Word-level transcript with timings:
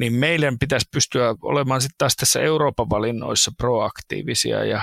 niin 0.00 0.12
meidän 0.12 0.58
pitäisi 0.58 0.88
pystyä 0.92 1.34
olemaan 1.42 1.80
sitten 1.80 1.98
taas 1.98 2.16
tässä 2.16 2.40
Euroopan 2.40 2.90
valinnoissa 2.90 3.52
proaktiivisia 3.58 4.64
ja 4.64 4.82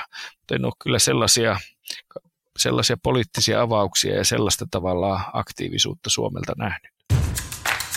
en 0.52 0.66
ole 0.66 0.74
kyllä 0.84 1.00
sellaisia, 1.00 1.60
sellaisia 2.58 2.98
poliittisia 3.04 3.62
avauksia 3.62 4.16
ja 4.16 4.24
sellaista 4.24 4.66
tavallaan 4.72 5.24
aktiivisuutta 5.34 6.10
Suomelta 6.10 6.54
nähnyt. 6.58 6.92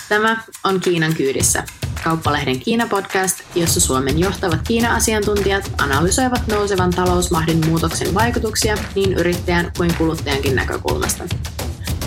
Tämä 0.09 0.43
on 0.63 0.79
Kiinan 0.79 1.13
kyydissä, 1.13 1.63
kauppalehden 2.03 2.59
Kiina-podcast, 2.59 3.43
jossa 3.55 3.81
Suomen 3.81 4.19
johtavat 4.19 4.59
Kiina-asiantuntijat 4.67 5.71
analysoivat 5.77 6.47
nousevan 6.47 6.89
talousmahdin 6.89 7.67
muutoksen 7.67 8.13
vaikutuksia 8.13 8.77
niin 8.95 9.13
yrittäjän 9.13 9.71
kuin 9.77 9.95
kuluttajankin 9.97 10.55
näkökulmasta. 10.55 11.23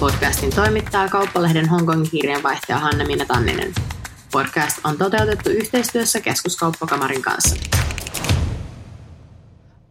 Podcastin 0.01 0.55
toimittaa 0.55 1.09
kauppalehden 1.09 1.69
Hongkongin 1.69 2.11
kirjanvaihtaja 2.11 2.79
Hanna-Minna 2.79 3.25
Tanninen. 3.25 3.94
Podcast 4.35 4.81
on 4.85 4.99
toteutettu 4.99 5.51
yhteistyössä 5.51 6.21
Keskuskauppakamarin 6.21 7.23
kanssa. 7.23 7.57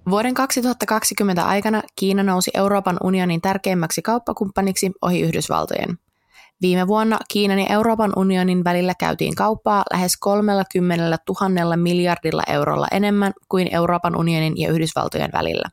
Vuoden 0.10 0.34
2020 0.34 1.46
aikana 1.46 1.82
Kiina 1.96 2.24
nousi 2.24 2.52
Euroopan 2.54 2.98
unionin 3.04 3.42
tärkeimmäksi 3.42 4.02
kauppakumppaniksi 4.02 4.92
ohi 5.02 5.22
Yhdysvaltojen. 5.22 5.98
Viime 6.62 6.88
vuonna 6.88 7.18
Kiinan 7.34 7.60
ja 7.60 7.68
Euroopan 7.70 8.14
unionin 8.16 8.64
välillä 8.64 8.94
käytiin 9.00 9.36
kauppaa 9.36 9.84
lähes 9.94 10.18
30 10.20 11.18
000 11.42 11.78
miljardilla 11.78 12.44
eurolla 12.48 12.88
enemmän 12.92 13.34
kuin 13.50 13.76
Euroopan 13.76 14.16
unionin 14.16 14.54
ja 14.58 14.72
Yhdysvaltojen 14.72 15.30
välillä. 15.34 15.70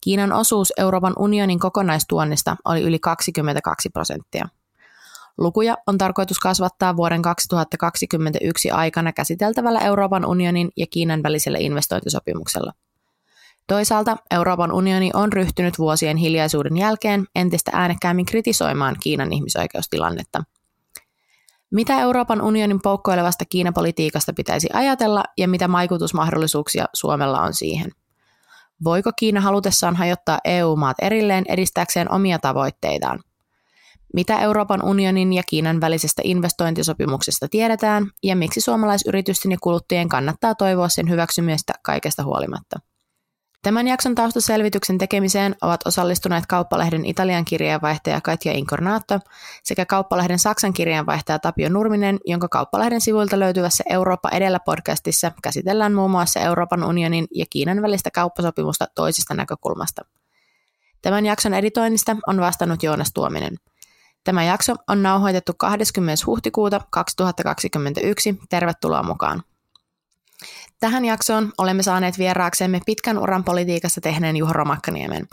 Kiinan 0.00 0.32
osuus 0.32 0.72
Euroopan 0.76 1.14
unionin 1.18 1.58
kokonaistuonnista 1.58 2.56
oli 2.64 2.82
yli 2.82 2.98
22 2.98 3.90
prosenttia. 3.90 4.48
Lukuja 5.38 5.76
on 5.86 5.98
tarkoitus 5.98 6.38
kasvattaa 6.38 6.96
vuoden 6.96 7.22
2021 7.22 8.70
aikana 8.70 9.12
käsiteltävällä 9.12 9.80
Euroopan 9.80 10.24
unionin 10.24 10.70
ja 10.76 10.86
Kiinan 10.86 11.22
välisellä 11.22 11.58
investointisopimuksella. 11.58 12.72
Toisaalta 13.66 14.16
Euroopan 14.30 14.72
unioni 14.72 15.10
on 15.14 15.32
ryhtynyt 15.32 15.78
vuosien 15.78 16.16
hiljaisuuden 16.16 16.76
jälkeen 16.76 17.26
entistä 17.34 17.70
äänekkäämmin 17.74 18.26
kritisoimaan 18.26 18.96
Kiinan 19.02 19.32
ihmisoikeustilannetta. 19.32 20.42
Mitä 21.70 22.00
Euroopan 22.00 22.42
unionin 22.42 22.80
poukkoilevasta 22.82 23.44
Kiinapolitiikasta 23.44 24.32
pitäisi 24.32 24.68
ajatella 24.72 25.24
ja 25.36 25.48
mitä 25.48 25.72
vaikutusmahdollisuuksia 25.72 26.86
Suomella 26.94 27.40
on 27.40 27.54
siihen? 27.54 27.90
Voiko 28.84 29.10
Kiina 29.16 29.40
halutessaan 29.40 29.96
hajottaa 29.96 30.38
EU-maat 30.44 30.96
erilleen 31.02 31.44
edistääkseen 31.48 32.12
omia 32.12 32.38
tavoitteitaan? 32.38 33.20
Mitä 34.14 34.38
Euroopan 34.38 34.84
unionin 34.84 35.32
ja 35.32 35.42
Kiinan 35.48 35.80
välisestä 35.80 36.22
investointisopimuksesta 36.24 37.48
tiedetään 37.50 38.10
ja 38.22 38.36
miksi 38.36 38.60
suomalaisyritysten 38.60 39.52
ja 39.52 39.58
kuluttajien 39.60 40.08
kannattaa 40.08 40.54
toivoa 40.54 40.88
sen 40.88 41.10
hyväksymistä 41.10 41.72
kaikesta 41.82 42.24
huolimatta? 42.24 42.78
Tämän 43.62 43.88
jakson 43.88 44.14
taustaselvityksen 44.14 44.98
tekemiseen 44.98 45.56
ovat 45.62 45.86
osallistuneet 45.86 46.46
Kauppalehden 46.46 47.04
Italian 47.04 47.44
kirjeenvaihtaja 47.44 48.20
Katja 48.20 48.52
Incornaatto 48.52 49.20
sekä 49.62 49.86
Kauppalehden 49.86 50.38
Saksan 50.38 50.72
kirjeenvaihtaja 50.72 51.38
Tapio 51.38 51.68
Nurminen, 51.68 52.18
jonka 52.24 52.48
Kauppalehden 52.48 53.00
sivuilta 53.00 53.38
löytyvässä 53.38 53.84
Eurooppa 53.90 54.28
edellä 54.28 54.58
podcastissa 54.66 55.32
käsitellään 55.42 55.94
muun 55.94 56.10
muassa 56.10 56.40
Euroopan 56.40 56.84
unionin 56.84 57.26
ja 57.34 57.44
Kiinan 57.50 57.82
välistä 57.82 58.10
kauppasopimusta 58.10 58.86
toisesta 58.94 59.34
näkökulmasta. 59.34 60.02
Tämän 61.02 61.26
jakson 61.26 61.54
editoinnista 61.54 62.16
on 62.26 62.40
vastannut 62.40 62.82
Joonas 62.82 63.12
Tuominen. 63.14 63.56
Tämä 64.24 64.44
jakso 64.44 64.74
on 64.88 65.02
nauhoitettu 65.02 65.52
20. 65.54 66.22
huhtikuuta 66.26 66.80
2021. 66.90 68.38
Tervetuloa 68.48 69.02
mukaan. 69.02 69.42
Tähän 70.80 71.04
jaksoon 71.04 71.52
olemme 71.58 71.82
saaneet 71.82 72.18
vieraaksemme 72.18 72.80
pitkän 72.86 73.18
uran 73.18 73.44
politiikassa 73.44 74.00
tehneen 74.00 74.36
Juho 74.36 74.52
Romakkaniemen. 74.52 75.28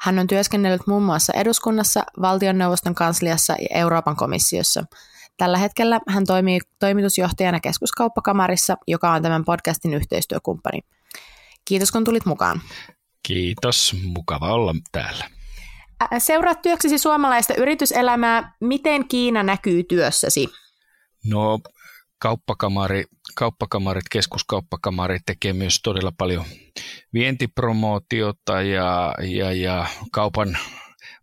Hän 0.00 0.18
on 0.18 0.26
työskennellyt 0.26 0.86
muun 0.86 1.02
muassa 1.02 1.32
eduskunnassa, 1.32 2.02
valtioneuvoston 2.20 2.94
kansliassa 2.94 3.52
ja 3.52 3.68
Euroopan 3.78 4.16
komissiossa. 4.16 4.84
Tällä 5.36 5.58
hetkellä 5.58 6.00
hän 6.08 6.26
toimii 6.26 6.60
toimitusjohtajana 6.78 7.60
keskuskauppakamarissa, 7.60 8.76
joka 8.86 9.12
on 9.12 9.22
tämän 9.22 9.44
podcastin 9.44 9.94
yhteistyökumppani. 9.94 10.80
Kiitos 11.64 11.92
kun 11.92 12.04
tulit 12.04 12.26
mukaan. 12.26 12.60
Kiitos, 13.22 13.96
mukava 14.04 14.52
olla 14.52 14.74
täällä. 14.92 15.37
Seuraat 16.18 16.62
työksesi 16.62 16.98
suomalaista 16.98 17.54
yrityselämää. 17.54 18.52
Miten 18.60 19.08
Kiina 19.08 19.42
näkyy 19.42 19.82
työssäsi? 19.82 20.48
No 21.24 21.60
kauppakamari, 22.18 23.04
kauppakamarit, 23.34 24.08
keskuskauppakamarit 24.10 25.22
tekee 25.26 25.52
myös 25.52 25.80
todella 25.82 26.12
paljon 26.18 26.44
vientipromootiota 27.12 28.62
ja, 28.62 29.14
ja, 29.22 29.52
ja 29.52 29.86
kaupan 30.12 30.58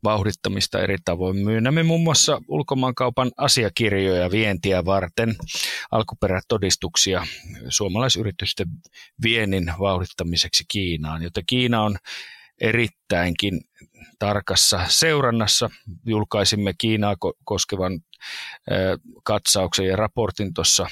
vauhdittamista 0.04 0.82
eri 0.82 0.98
tavoin. 1.06 1.38
Myynnämme 1.38 1.84
muun 1.84 2.04
muassa 2.04 2.42
ulkomaankaupan 2.48 3.32
asiakirjoja 3.38 4.32
vientiä 4.32 4.86
varten, 4.86 5.36
alkuperätodistuksia 5.92 7.28
suomalaisyritysten 7.70 8.68
viennin 9.24 9.74
vauhdittamiseksi 9.80 10.64
Kiinaan, 10.68 11.24
joten 11.24 11.44
Kiina 11.48 11.84
on 11.84 11.98
erittäinkin 12.62 13.62
tarkassa 14.20 14.80
seurannassa. 14.88 15.70
Julkaisimme 16.06 16.74
Kiinaa 16.78 17.16
koskevan 17.44 18.00
katsauksen 19.24 19.86
ja 19.86 19.96
raportin 19.96 20.54
tuossa 20.54 20.88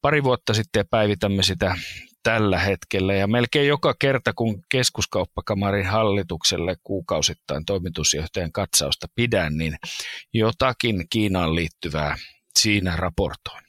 pari 0.00 0.24
vuotta 0.24 0.54
sitten 0.54 0.80
ja 0.80 0.84
päivitämme 0.90 1.42
sitä 1.42 1.74
tällä 2.22 2.58
hetkellä. 2.58 3.14
Ja 3.14 3.26
melkein 3.26 3.68
joka 3.68 3.94
kerta, 3.98 4.32
kun 4.32 4.62
keskuskauppakamarin 4.68 5.86
hallitukselle 5.86 6.76
kuukausittain 6.82 7.64
toimitusjohtajan 7.64 8.52
katsausta 8.52 9.06
pidän, 9.14 9.56
niin 9.56 9.76
jotakin 10.34 11.04
Kiinaan 11.10 11.54
liittyvää 11.54 12.16
siinä 12.58 12.96
raportoin. 12.96 13.64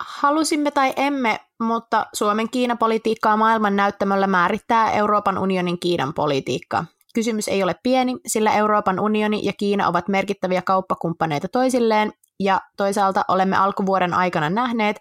Halusimme 0.00 0.70
tai 0.70 0.92
emme, 0.96 1.40
mutta 1.60 2.06
Suomen 2.12 2.50
Kiinapolitiikkaa 2.50 3.36
maailman 3.36 3.76
näyttämöllä 3.76 4.26
määrittää 4.26 4.92
Euroopan 4.92 5.38
unionin 5.38 5.80
Kiinan 5.80 6.14
politiikka. 6.14 6.84
Kysymys 7.16 7.48
ei 7.48 7.62
ole 7.62 7.74
pieni, 7.82 8.16
sillä 8.26 8.54
Euroopan 8.54 9.00
unioni 9.00 9.40
ja 9.44 9.52
Kiina 9.52 9.88
ovat 9.88 10.08
merkittäviä 10.08 10.62
kauppakumppaneita 10.62 11.48
toisilleen, 11.48 12.12
ja 12.40 12.60
toisaalta 12.76 13.24
olemme 13.28 13.56
alkuvuoden 13.56 14.14
aikana 14.14 14.50
nähneet, 14.50 14.96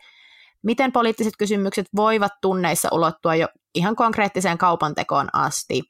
miten 0.64 0.92
poliittiset 0.92 1.34
kysymykset 1.38 1.86
voivat 1.96 2.32
tunneissa 2.42 2.90
ulottua 2.92 3.36
jo 3.36 3.48
ihan 3.74 3.96
konkreettiseen 3.96 4.58
kaupantekoon 4.58 5.28
asti. 5.34 5.82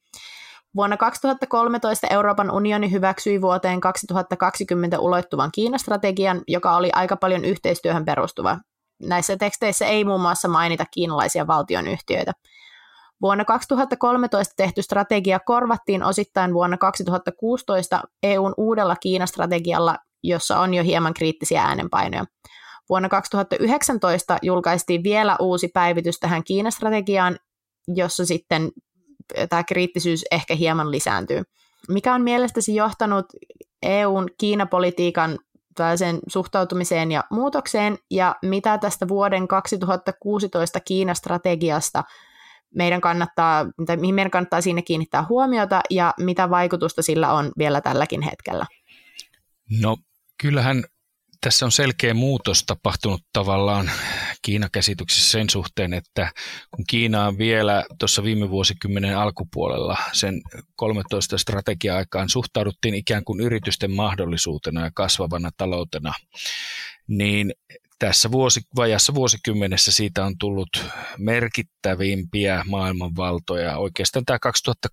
Vuonna 0.76 0.98
2013 0.98 2.08
Euroopan 2.08 2.52
unioni 2.52 2.92
hyväksyi 2.92 3.42
vuoteen 3.42 3.82
2020 3.82 5.00
ulottuvan 5.00 5.50
Kiinastrategian, 5.52 6.42
joka 6.48 6.76
oli 6.76 6.90
aika 6.94 7.16
paljon 7.18 7.46
yhteistyöhön 7.46 8.06
perustuva. 8.06 8.58
Näissä 9.04 9.38
teksteissä 9.38 9.86
ei 9.86 10.06
muun 10.06 10.22
muassa 10.22 10.48
mainita 10.48 10.86
kiinalaisia 10.92 11.48
valtionyhtiöitä. 11.48 12.32
Vuonna 13.22 13.46
2013 13.46 14.54
tehty 14.58 14.82
strategia 14.82 15.40
korvattiin 15.40 16.04
osittain 16.04 16.54
vuonna 16.54 16.78
2016 16.78 18.02
EUn 18.24 18.54
uudella 18.58 18.96
Kiinastrategialla, 18.96 19.98
jossa 20.24 20.60
on 20.60 20.74
jo 20.74 20.84
hieman 20.84 21.14
kriittisiä 21.14 21.64
äänenpainoja. 21.64 22.26
Vuonna 22.90 23.10
2019 23.10 24.38
julkaistiin 24.42 25.04
vielä 25.04 25.36
uusi 25.40 25.68
päivitys 25.68 26.20
tähän 26.20 26.44
Kiinastrategiaan, 26.44 27.38
jossa 27.88 28.26
sitten 28.26 28.72
tämä 29.50 29.64
kriittisyys 29.64 30.24
ehkä 30.32 30.56
hieman 30.56 30.92
lisääntyy. 30.92 31.42
Mikä 31.90 32.14
on 32.14 32.22
mielestäsi 32.22 32.76
johtanut 32.76 33.26
EUn 33.84 34.28
Kiinapolitiikan 34.38 35.40
suhtautumiseen 36.28 37.12
ja 37.12 37.24
muutokseen, 37.30 37.98
ja 38.12 38.36
mitä 38.42 38.78
tästä 38.78 39.08
vuoden 39.08 39.48
2016 39.48 40.80
Kiinastrategiasta 40.80 42.04
meidän 42.76 43.02
kannattaa, 43.02 43.66
tai 43.86 43.98
mihin 43.98 44.16
meidän 44.16 44.32
kannattaa 44.32 44.62
siinä 44.62 44.82
kiinnittää 44.82 45.26
huomiota, 45.30 45.82
ja 45.90 46.14
mitä 46.20 46.50
vaikutusta 46.50 47.02
sillä 47.02 47.34
on 47.34 47.52
vielä 47.58 47.82
tälläkin 47.82 48.22
hetkellä? 48.22 48.66
No 49.82 49.98
kyllähän 50.42 50.84
tässä 51.42 51.66
on 51.66 51.72
selkeä 51.72 52.14
muutos 52.14 52.64
tapahtunut 52.64 53.22
tavallaan 53.34 53.92
Kiina-käsityksessä 54.42 55.32
sen 55.32 55.50
suhteen, 55.50 55.94
että 55.94 56.32
kun 56.76 56.86
Kiina 56.88 57.28
on 57.28 57.38
vielä 57.38 57.86
tuossa 58.00 58.24
viime 58.24 58.50
vuosikymmenen 58.50 59.18
alkupuolella 59.18 59.98
sen 60.12 60.42
13 60.76 61.38
strategia-aikaan 61.38 62.30
suhtauduttiin 62.30 62.96
ikään 62.96 63.24
kuin 63.24 63.42
yritysten 63.42 63.92
mahdollisuutena 63.92 64.84
ja 64.84 64.92
kasvavana 64.94 65.52
taloutena, 65.58 66.14
niin 67.08 67.54
tässä 68.00 68.32
vuosi, 68.32 68.62
vajassa 68.76 69.14
vuosikymmenessä 69.14 69.92
siitä 69.92 70.26
on 70.26 70.38
tullut 70.38 70.86
merkittävimpiä 71.18 72.64
maailmanvaltoja. 72.68 73.78
Oikeastaan 73.78 74.26
tämä 74.26 74.40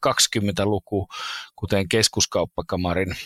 2020-luku, 0.06 1.08
kuten 1.56 1.88
keskuskauppakamarin 1.88 3.16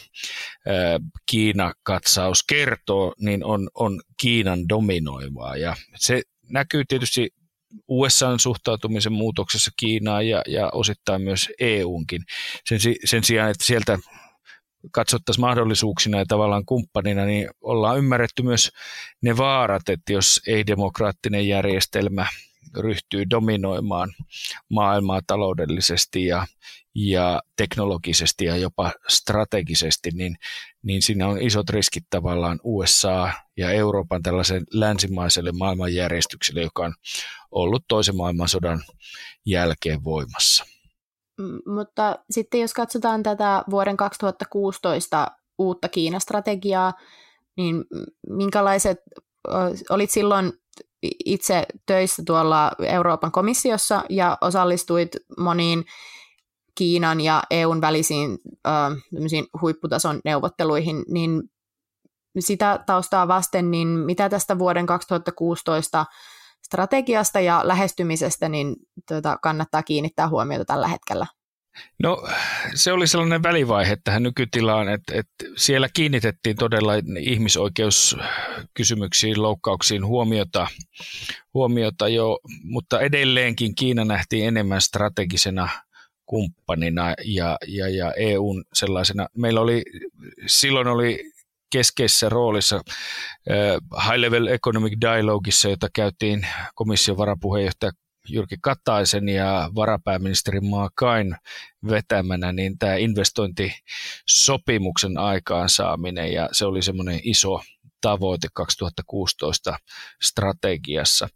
Kiina-katsaus 1.27 2.43
kertoo, 2.43 3.15
niin 3.21 3.45
on, 3.45 3.71
on 3.75 4.01
Kiinan 4.17 4.69
dominoivaa. 4.69 5.57
Ja 5.57 5.77
se 5.97 6.23
näkyy 6.49 6.85
tietysti 6.89 7.31
USAn 7.89 8.41
suhtautumisen 8.41 9.13
muutoksessa 9.13 9.71
Kiinaan 9.77 10.29
ja, 10.29 10.43
ja 10.47 10.71
osittain 10.73 11.23
myös 11.23 11.49
EUnkin. 11.61 12.23
Sen, 12.65 12.79
sen 13.05 13.25
sijaan, 13.25 13.51
että 13.51 13.67
sieltä 13.67 13.99
katsottaisiin 14.93 15.41
mahdollisuuksina 15.41 16.19
ja 16.19 16.25
tavallaan 16.29 16.65
kumppanina, 16.67 17.25
niin 17.25 17.49
ollaan 17.61 17.99
ymmärretty 17.99 18.43
myös 18.43 18.71
ne 19.23 19.37
vaarat, 19.37 19.89
että 19.89 20.13
jos 20.13 20.41
ei-demokraattinen 20.47 21.49
järjestelmä 21.49 22.27
ryhtyy 22.79 23.25
dominoimaan 23.31 24.15
maailmaa 24.71 25.21
taloudellisesti 25.27 26.27
ja, 26.27 26.47
ja 26.95 27.43
teknologisesti 27.57 28.45
ja 28.45 28.57
jopa 28.57 28.93
strategisesti, 29.09 30.11
niin, 30.15 30.37
niin 30.83 31.03
siinä 31.03 31.29
on 31.29 31.43
isot 31.43 31.71
riskit 31.71 32.05
tavallaan 32.11 32.61
USA 32.63 33.33
ja 33.57 33.71
Euroopan 33.71 34.23
tällaisen 34.23 34.65
länsimaiselle 34.73 35.53
maailmanjärjestykselle, 35.53 36.63
joka 36.63 36.85
on 36.85 36.95
ollut 37.51 37.85
toisen 37.89 38.17
maailmansodan 38.17 38.83
jälkeen 39.47 40.05
voimassa. 40.05 40.76
Mutta 41.67 42.19
sitten 42.31 42.61
jos 42.61 42.75
katsotaan 42.75 43.23
tätä 43.23 43.65
vuoden 43.71 43.97
2016 43.97 45.27
uutta 45.59 45.89
Kiina-strategiaa, 45.89 46.93
niin 47.57 47.85
minkälaiset, 48.29 48.99
olit 49.91 50.11
silloin 50.11 50.53
itse 51.25 51.67
töissä 51.87 52.23
tuolla 52.27 52.73
Euroopan 52.79 53.33
komissiossa 53.33 54.05
ja 54.11 54.39
osallistuit 54.41 55.11
moniin 55.39 55.85
Kiinan 56.75 57.21
ja 57.21 57.43
EUn 57.51 57.81
välisiin 57.81 58.39
äh, 58.67 58.93
huipputason 59.61 60.21
neuvotteluihin, 60.25 61.05
niin 61.09 61.43
sitä 62.39 62.83
taustaa 62.87 63.29
vasten, 63.29 63.71
niin 63.71 63.89
mitä 63.89 64.29
tästä 64.29 64.59
vuoden 64.59 64.87
2016 64.87 66.07
strategiasta 66.65 67.41
ja 67.41 67.61
lähestymisestä 67.65 68.49
niin 68.49 68.77
tuota, 69.09 69.39
kannattaa 69.43 69.83
kiinnittää 69.83 70.29
huomiota 70.29 70.65
tällä 70.65 70.89
hetkellä? 70.89 71.27
No 72.03 72.29
se 72.75 72.93
oli 72.93 73.07
sellainen 73.07 73.43
välivaihe 73.43 73.97
tähän 74.05 74.23
nykytilaan, 74.23 74.89
että, 74.89 75.15
että 75.15 75.45
siellä 75.57 75.89
kiinnitettiin 75.95 76.57
todella 76.57 76.93
ihmisoikeuskysymyksiin, 77.21 79.43
loukkauksiin 79.43 80.07
huomiota, 80.07 80.67
huomiota 81.55 82.09
jo, 82.09 82.39
mutta 82.63 83.01
edelleenkin 83.01 83.75
Kiina 83.75 84.05
nähtiin 84.05 84.49
enemmän 84.49 84.81
strategisena 84.81 85.69
kumppanina 86.27 87.15
ja, 87.25 87.59
ja, 87.67 87.89
ja 87.89 88.13
EUn 88.13 88.65
sellaisena. 88.73 89.29
Meillä 89.37 89.61
oli, 89.61 89.83
silloin 90.47 90.87
oli 90.87 91.33
keskeisessä 91.71 92.29
roolissa 92.29 92.81
High 94.05 94.17
Level 94.17 94.47
Economic 94.47 95.01
Dialogissa, 95.01 95.69
jota 95.69 95.89
käytiin 95.95 96.47
komission 96.75 97.17
varapuheenjohtaja 97.17 97.93
Jyrki 98.29 98.57
Kataisen 98.63 99.29
ja 99.29 99.71
varapääministeri 99.75 100.61
Maakain 100.61 101.37
vetämänä, 101.89 102.53
niin 102.53 102.79
tämä 102.79 102.95
investointisopimuksen 102.95 105.19
aikaansaaminen 105.19 106.33
ja 106.33 106.49
se 106.53 106.67
oli 106.67 106.83
semmoinen 106.83 107.21
iso 107.23 107.61
tavoite 108.01 108.49
2016 108.55 109.79
strategiassa. 110.23 111.29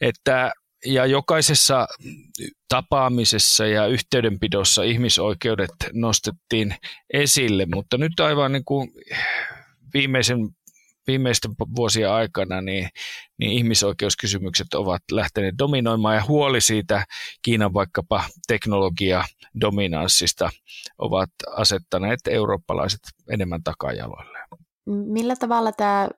Että 0.00 0.52
ja 0.86 1.06
jokaisessa 1.06 1.86
tapaamisessa 2.68 3.66
ja 3.66 3.86
yhteydenpidossa 3.86 4.82
ihmisoikeudet 4.82 5.70
nostettiin 5.92 6.74
esille, 7.12 7.66
mutta 7.74 7.98
nyt 7.98 8.20
aivan 8.20 8.52
niin 8.52 8.64
kuin 8.64 8.92
viimeisen 9.94 10.38
viimeisten 11.06 11.50
vuosien 11.76 12.10
aikana 12.10 12.60
niin, 12.60 12.88
niin 13.38 13.52
ihmisoikeuskysymykset 13.52 14.74
ovat 14.74 15.02
lähteneet 15.12 15.54
dominoimaan 15.58 16.16
ja 16.16 16.24
huoli 16.28 16.60
siitä 16.60 17.04
Kiinan 17.42 17.74
vaikkapa 17.74 18.24
teknologia-dominanssista 18.46 20.50
ovat 20.98 21.30
asettaneet 21.56 22.20
eurooppalaiset 22.30 23.00
enemmän 23.30 23.62
takajaloille. 23.62 24.38
Millä 24.86 25.36
tavalla 25.36 25.72
tämä 25.72 26.08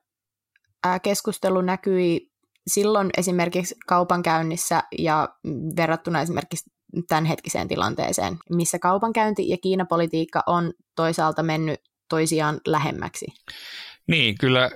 keskustelu 1.03 1.61
näkyi 1.61 2.31
silloin 2.67 3.09
esimerkiksi 3.17 3.75
kaupankäynnissä 3.87 4.83
ja 4.97 5.29
verrattuna 5.75 6.21
esimerkiksi 6.21 6.69
tämänhetkiseen 7.07 7.67
tilanteeseen, 7.67 8.37
missä 8.49 8.79
kaupankäynti 8.79 9.49
ja 9.49 9.57
Kiinapolitiikka 9.57 10.43
on 10.47 10.73
toisaalta 10.95 11.43
mennyt 11.43 11.79
toisiaan 12.13 12.61
lähemmäksi? 12.67 13.25
Niin, 14.07 14.37
kyllä 14.37 14.71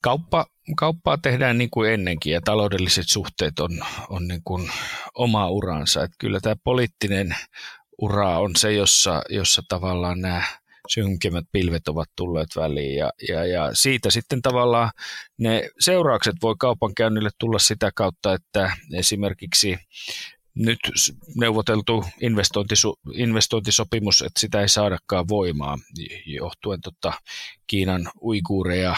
kauppa, 0.00 0.46
kauppaa 0.76 1.18
tehdään 1.18 1.58
niin 1.58 1.70
kuin 1.70 1.92
ennenkin 1.92 2.32
ja 2.32 2.40
taloudelliset 2.40 3.08
suhteet 3.08 3.58
on, 3.58 3.70
on 4.08 4.28
niin 4.28 4.40
kuin 4.44 4.70
oma 5.14 5.48
uransa. 5.48 6.02
Että 6.02 6.16
kyllä 6.18 6.40
tämä 6.40 6.54
poliittinen 6.64 7.36
ura 7.98 8.38
on 8.38 8.56
se, 8.56 8.72
jossa, 8.72 9.22
jossa 9.28 9.62
tavallaan 9.68 10.20
nämä 10.20 10.42
synkemmät 10.88 11.44
pilvet 11.52 11.88
ovat 11.88 12.08
tulleet 12.16 12.48
väliin 12.56 12.96
ja, 12.96 13.10
ja, 13.28 13.46
ja 13.46 13.70
siitä 13.72 14.10
sitten 14.10 14.42
tavallaan 14.42 14.90
ne 15.38 15.70
seuraukset 15.78 16.36
voi 16.42 16.54
kaupankäynnille 16.58 17.30
tulla 17.38 17.58
sitä 17.58 17.90
kautta, 17.94 18.34
että 18.34 18.76
esimerkiksi 18.94 19.78
nyt 20.54 20.78
neuvoteltu 21.36 22.04
investointisu, 22.20 22.98
investointisopimus, 23.12 24.22
että 24.22 24.40
sitä 24.40 24.60
ei 24.60 24.68
saadakaan 24.68 25.28
voimaa 25.28 25.78
johtuen 26.26 26.80
tota 26.80 27.12
Kiinan 27.66 28.10
uiguureja, 28.22 28.96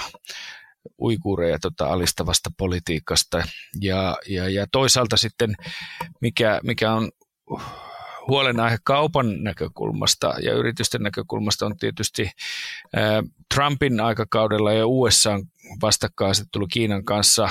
uiguureja 0.98 1.58
tota 1.58 1.86
alistavasta 1.86 2.50
politiikasta. 2.56 3.42
Ja, 3.80 4.16
ja, 4.28 4.48
ja 4.48 4.66
toisaalta 4.72 5.16
sitten, 5.16 5.54
mikä, 6.20 6.60
mikä 6.62 6.92
on 6.92 7.10
huolenaihe 8.28 8.76
kaupan 8.84 9.44
näkökulmasta 9.44 10.34
ja 10.42 10.52
yritysten 10.52 11.02
näkökulmasta 11.02 11.66
on 11.66 11.76
tietysti 11.76 12.30
Trumpin 13.54 14.00
aikakaudella 14.00 14.72
ja 14.72 14.86
USA 14.86 15.40
vastakkainasettelu 15.82 16.66
Kiinan 16.66 17.04
kanssa 17.04 17.48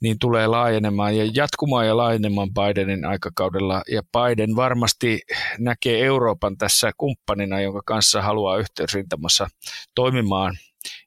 niin 0.00 0.18
tulee 0.18 0.46
laajenemaan 0.46 1.16
ja 1.16 1.30
jatkumaan 1.34 1.86
ja 1.86 1.96
laajenemaan 1.96 2.48
Bidenin 2.54 3.04
aikakaudella. 3.04 3.82
Ja 3.88 4.02
Biden 4.02 4.56
varmasti 4.56 5.20
näkee 5.58 6.04
Euroopan 6.04 6.56
tässä 6.56 6.92
kumppanina, 6.96 7.60
jonka 7.60 7.82
kanssa 7.86 8.22
haluaa 8.22 8.56
yhteysrintamassa 8.56 9.48
toimimaan 9.94 10.56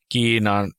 Kiinaan 0.10 0.72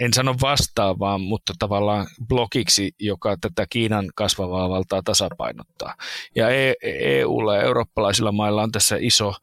en 0.00 0.12
sano 0.12 0.34
vastaavaan, 0.40 1.20
mutta 1.20 1.52
tavallaan 1.58 2.06
blokiksi, 2.28 2.92
joka 3.00 3.36
tätä 3.40 3.66
Kiinan 3.70 4.10
kasvavaa 4.14 4.70
valtaa 4.70 5.02
tasapainottaa. 5.02 5.94
Ja 6.34 6.46
EUlla 6.82 7.54
e 7.56 7.58
ja 7.58 7.64
eurooppalaisilla 7.64 8.32
mailla 8.32 8.62
on 8.62 8.72
tässä 8.72 8.96
iso 9.00 9.34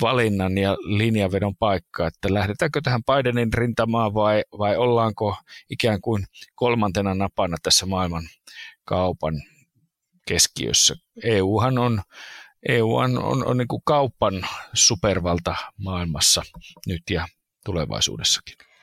valinnan 0.00 0.58
ja 0.58 0.76
linjavedon 0.80 1.56
paikka, 1.56 2.06
että 2.06 2.34
lähdetäänkö 2.34 2.80
tähän 2.84 3.02
Bidenin 3.04 3.52
rintamaan 3.52 4.14
vai, 4.14 4.44
vai 4.58 4.76
ollaanko 4.76 5.36
ikään 5.70 6.00
kuin 6.00 6.24
kolmantena 6.54 7.14
napana 7.14 7.56
tässä 7.62 7.86
maailman 7.86 8.22
kaupan 8.84 9.34
keskiössä. 10.28 10.94
EUhan 11.22 11.78
on, 11.78 12.02
EU 12.68 12.96
on, 12.96 13.18
on, 13.18 13.46
on 13.46 13.56
niin 13.56 13.68
kuin 13.68 13.82
kaupan 13.84 14.46
supervalta 14.74 15.54
maailmassa 15.78 16.42
nyt 16.86 17.02
ja 17.10 17.28
tulevaisuudessakin. 17.64 18.73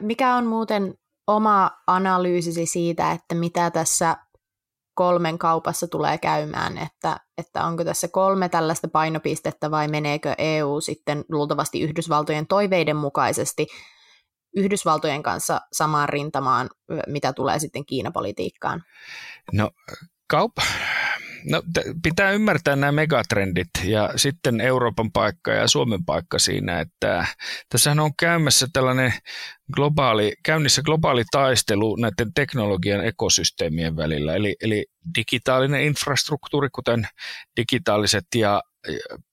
Mikä 0.00 0.34
on 0.34 0.46
muuten 0.46 0.94
oma 1.26 1.70
analyysisi 1.86 2.66
siitä, 2.66 3.12
että 3.12 3.34
mitä 3.34 3.70
tässä 3.70 4.16
kolmen 4.94 5.38
kaupassa 5.38 5.88
tulee 5.88 6.18
käymään, 6.18 6.78
että, 6.78 7.20
että 7.38 7.64
onko 7.64 7.84
tässä 7.84 8.08
kolme 8.08 8.48
tällaista 8.48 8.88
painopistettä 8.88 9.70
vai 9.70 9.88
meneekö 9.88 10.34
EU 10.38 10.80
sitten 10.80 11.24
luultavasti 11.28 11.80
Yhdysvaltojen 11.80 12.46
toiveiden 12.46 12.96
mukaisesti 12.96 13.66
Yhdysvaltojen 14.56 15.22
kanssa 15.22 15.60
samaan 15.72 16.08
rintamaan, 16.08 16.70
mitä 17.06 17.32
tulee 17.32 17.58
sitten 17.58 17.86
Kiinapolitiikkaan? 17.86 18.84
No 19.52 19.70
kaup- 20.34 20.62
No, 21.50 21.62
pitää 22.02 22.30
ymmärtää 22.30 22.76
nämä 22.76 22.92
megatrendit 22.92 23.68
ja 23.84 24.10
sitten 24.16 24.60
Euroopan 24.60 25.12
paikka 25.12 25.52
ja 25.52 25.68
Suomen 25.68 26.04
paikka 26.04 26.38
siinä, 26.38 26.80
että 26.80 27.26
tässähän 27.68 28.00
on 28.00 28.10
käymässä 28.18 28.66
tällainen 28.72 29.12
globaali, 29.72 30.32
käynnissä 30.44 30.82
globaali 30.82 31.24
taistelu 31.30 31.96
näiden 31.96 32.34
teknologian 32.34 33.06
ekosysteemien 33.06 33.96
välillä, 33.96 34.34
eli, 34.34 34.56
eli 34.60 34.86
digitaalinen 35.18 35.82
infrastruktuuri, 35.82 36.68
kuten 36.72 37.08
digitaaliset 37.56 38.26
ja 38.34 38.62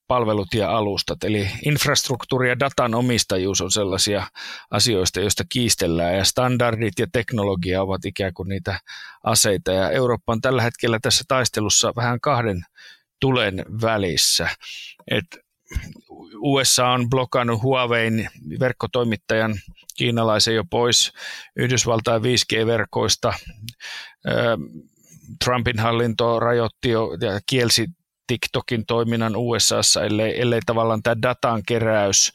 palvelut 0.08 0.54
ja 0.54 0.78
alustat. 0.78 1.24
Eli 1.24 1.50
infrastruktuuri 1.66 2.50
ja 2.50 2.60
datan 2.60 2.96
omistajuus 2.96 3.62
on 3.62 3.72
sellaisia 3.72 4.28
asioista, 4.72 5.20
joista 5.20 5.44
kiistellään 5.50 6.18
ja 6.18 6.24
standardit 6.24 7.00
ja 7.00 7.08
teknologia 7.12 7.82
ovat 7.82 8.06
ikään 8.06 8.34
kuin 8.34 8.50
niitä 8.50 8.80
aseita. 9.24 9.72
Ja 9.72 9.90
Eurooppa 9.90 10.34
on 10.34 10.42
tällä 10.42 10.62
hetkellä 10.62 11.00
tässä 11.02 11.24
taistelussa 11.28 11.94
vähän 11.96 12.20
kahden 12.22 12.62
tulen 13.20 13.66
välissä. 13.82 14.50
Et 15.12 15.26
USA 16.38 16.88
on 16.88 17.10
blokannut 17.10 17.62
Huawein 17.62 18.30
verkkotoimittajan 18.60 19.56
kiinalaisen 19.98 20.56
jo 20.56 20.64
pois 20.70 21.12
Yhdysvaltain 21.56 22.22
5G-verkoista. 22.22 23.34
Trumpin 25.44 25.80
hallinto 25.80 26.40
rajoitti 26.40 26.90
jo 26.90 27.10
ja 27.22 27.40
kielsi 27.46 27.88
TikTokin 28.28 28.86
toiminnan 28.86 29.36
USAssa, 29.36 30.04
ellei, 30.04 30.42
ellei 30.42 30.60
tavallaan 30.66 31.04
tämä 31.04 31.22
datan 31.22 31.64
keräys 31.68 32.32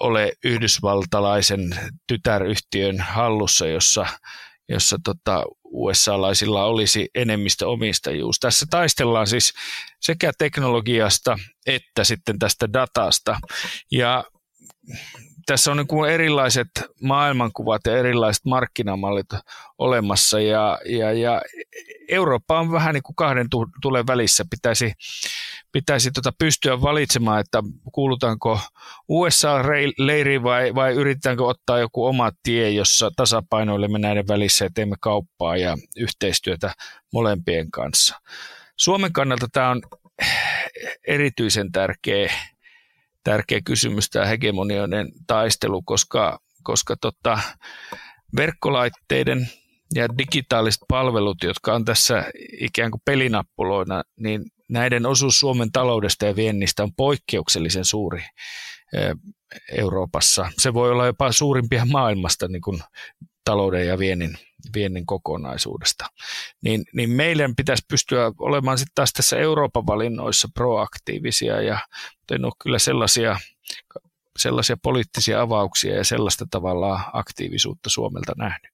ole 0.00 0.32
yhdysvaltalaisen 0.44 1.78
tytäryhtiön 2.06 3.00
hallussa, 3.00 3.66
jossa, 3.66 4.06
jossa 4.68 4.98
tota, 5.04 5.44
USA-laisilla 5.64 6.64
olisi 6.64 7.08
enemmistöomistajuus. 7.14 8.40
Tässä 8.40 8.66
taistellaan 8.70 9.26
siis 9.26 9.52
sekä 10.00 10.32
teknologiasta 10.38 11.38
että 11.66 12.04
sitten 12.04 12.38
tästä 12.38 12.72
datasta. 12.72 13.38
Ja 13.90 14.24
tässä 15.46 15.70
on 15.70 15.76
niin 15.76 16.10
erilaiset 16.10 16.68
maailmankuvat 17.02 17.80
ja 17.86 17.96
erilaiset 17.98 18.44
markkinamallit 18.44 19.26
olemassa 19.78 20.40
ja, 20.40 20.78
ja, 20.86 21.12
ja 21.12 21.42
Eurooppa 22.08 22.60
on 22.60 22.72
vähän 22.72 22.94
niin 22.94 23.02
kuin 23.02 23.16
kahden 23.16 23.46
tulen 23.82 24.06
välissä. 24.06 24.44
Pitäisi, 24.50 24.92
pitäisi 25.72 26.10
tota 26.10 26.32
pystyä 26.38 26.82
valitsemaan, 26.82 27.40
että 27.40 27.62
kuulutaanko 27.92 28.60
USA-leiriin 29.08 30.42
vai, 30.42 30.74
vai 30.74 30.94
yritetäänkö 30.94 31.44
ottaa 31.44 31.78
joku 31.78 32.06
oma 32.06 32.32
tie, 32.42 32.70
jossa 32.70 33.10
tasapainoilemme 33.16 33.98
näiden 33.98 34.28
välissä 34.28 34.64
ja 34.64 34.70
teemme 34.74 34.96
kauppaa 35.00 35.56
ja 35.56 35.76
yhteistyötä 35.96 36.72
molempien 37.12 37.70
kanssa. 37.70 38.20
Suomen 38.76 39.12
kannalta 39.12 39.46
tämä 39.52 39.70
on 39.70 39.82
erityisen 41.06 41.72
tärkeä 41.72 42.32
tärkeä 43.26 43.60
kysymys 43.64 44.10
tämä 44.10 44.26
hegemonioiden 44.26 45.08
taistelu, 45.26 45.82
koska, 45.82 46.38
koska 46.62 46.96
tota, 47.00 47.38
verkkolaitteiden 48.36 49.48
ja 49.94 50.08
digitaaliset 50.18 50.82
palvelut, 50.88 51.42
jotka 51.42 51.74
on 51.74 51.84
tässä 51.84 52.24
ikään 52.60 52.90
kuin 52.90 53.00
pelinappuloina, 53.04 54.02
niin 54.16 54.44
näiden 54.68 55.06
osuus 55.06 55.40
Suomen 55.40 55.72
taloudesta 55.72 56.26
ja 56.26 56.36
viennistä 56.36 56.82
on 56.82 56.94
poikkeuksellisen 56.96 57.84
suuri 57.84 58.22
Euroopassa. 59.72 60.48
Se 60.58 60.74
voi 60.74 60.90
olla 60.90 61.06
jopa 61.06 61.32
suurimpia 61.32 61.84
maailmasta 61.84 62.48
niin 62.48 62.62
kuin 62.62 62.80
talouden 63.44 63.86
ja 63.86 63.98
viennin, 63.98 64.38
viennin 64.74 65.06
kokonaisuudesta. 65.06 66.06
Niin, 66.62 66.84
niin 66.92 67.10
meidän 67.10 67.56
pitäisi 67.56 67.84
pystyä 67.88 68.32
olemaan 68.38 68.78
sitten 68.78 68.94
taas 68.94 69.12
tässä 69.12 69.36
Euroopan 69.36 69.86
valinnoissa 69.86 70.48
proaktiivisia 70.54 71.62
ja 71.62 71.78
en 72.30 72.44
ole 72.44 72.52
kyllä 72.62 72.78
sellaisia, 72.78 73.38
sellaisia 74.38 74.76
poliittisia 74.82 75.40
avauksia 75.40 75.96
ja 75.96 76.04
sellaista 76.04 76.46
tavallaan 76.50 77.04
aktiivisuutta 77.12 77.90
Suomelta 77.90 78.32
nähnyt. 78.36 78.72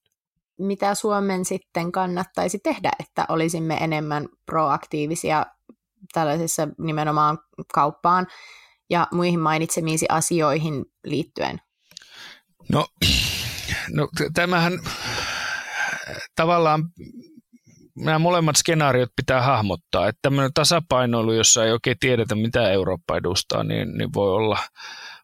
Mitä 0.59 0.95
Suomen 0.95 1.45
sitten 1.45 1.93
kannattaisi 1.93 2.59
tehdä, 2.59 2.93
että 3.01 3.27
olisimme 3.29 3.75
enemmän 3.75 4.29
proaktiivisia 4.47 5.47
tällaisessa 6.13 6.69
nimenomaan 6.79 7.39
kauppaan 7.75 8.27
ja 8.91 9.07
muihin 9.13 9.41
mainitsemiisi 9.41 10.07
asioihin 10.09 10.85
liittyen? 11.05 11.61
No 12.73 12.87
No 13.91 14.09
tämähän 14.35 14.73
tavallaan 16.37 16.85
nämä 17.97 18.19
molemmat 18.19 18.57
skenaariot 18.57 19.11
pitää 19.17 19.43
hahmottaa, 19.43 20.09
että 20.09 20.19
tämmöinen 20.23 20.51
tasapainoilu, 20.55 21.33
jossa 21.33 21.65
ei 21.65 21.73
oikein 21.73 21.97
tiedetä, 22.01 22.35
mitä 22.35 22.71
Eurooppa 22.71 23.17
edustaa, 23.17 23.65
niin, 23.65 23.99
niin 23.99 24.11
voi, 24.15 24.31
olla, 24.33 24.59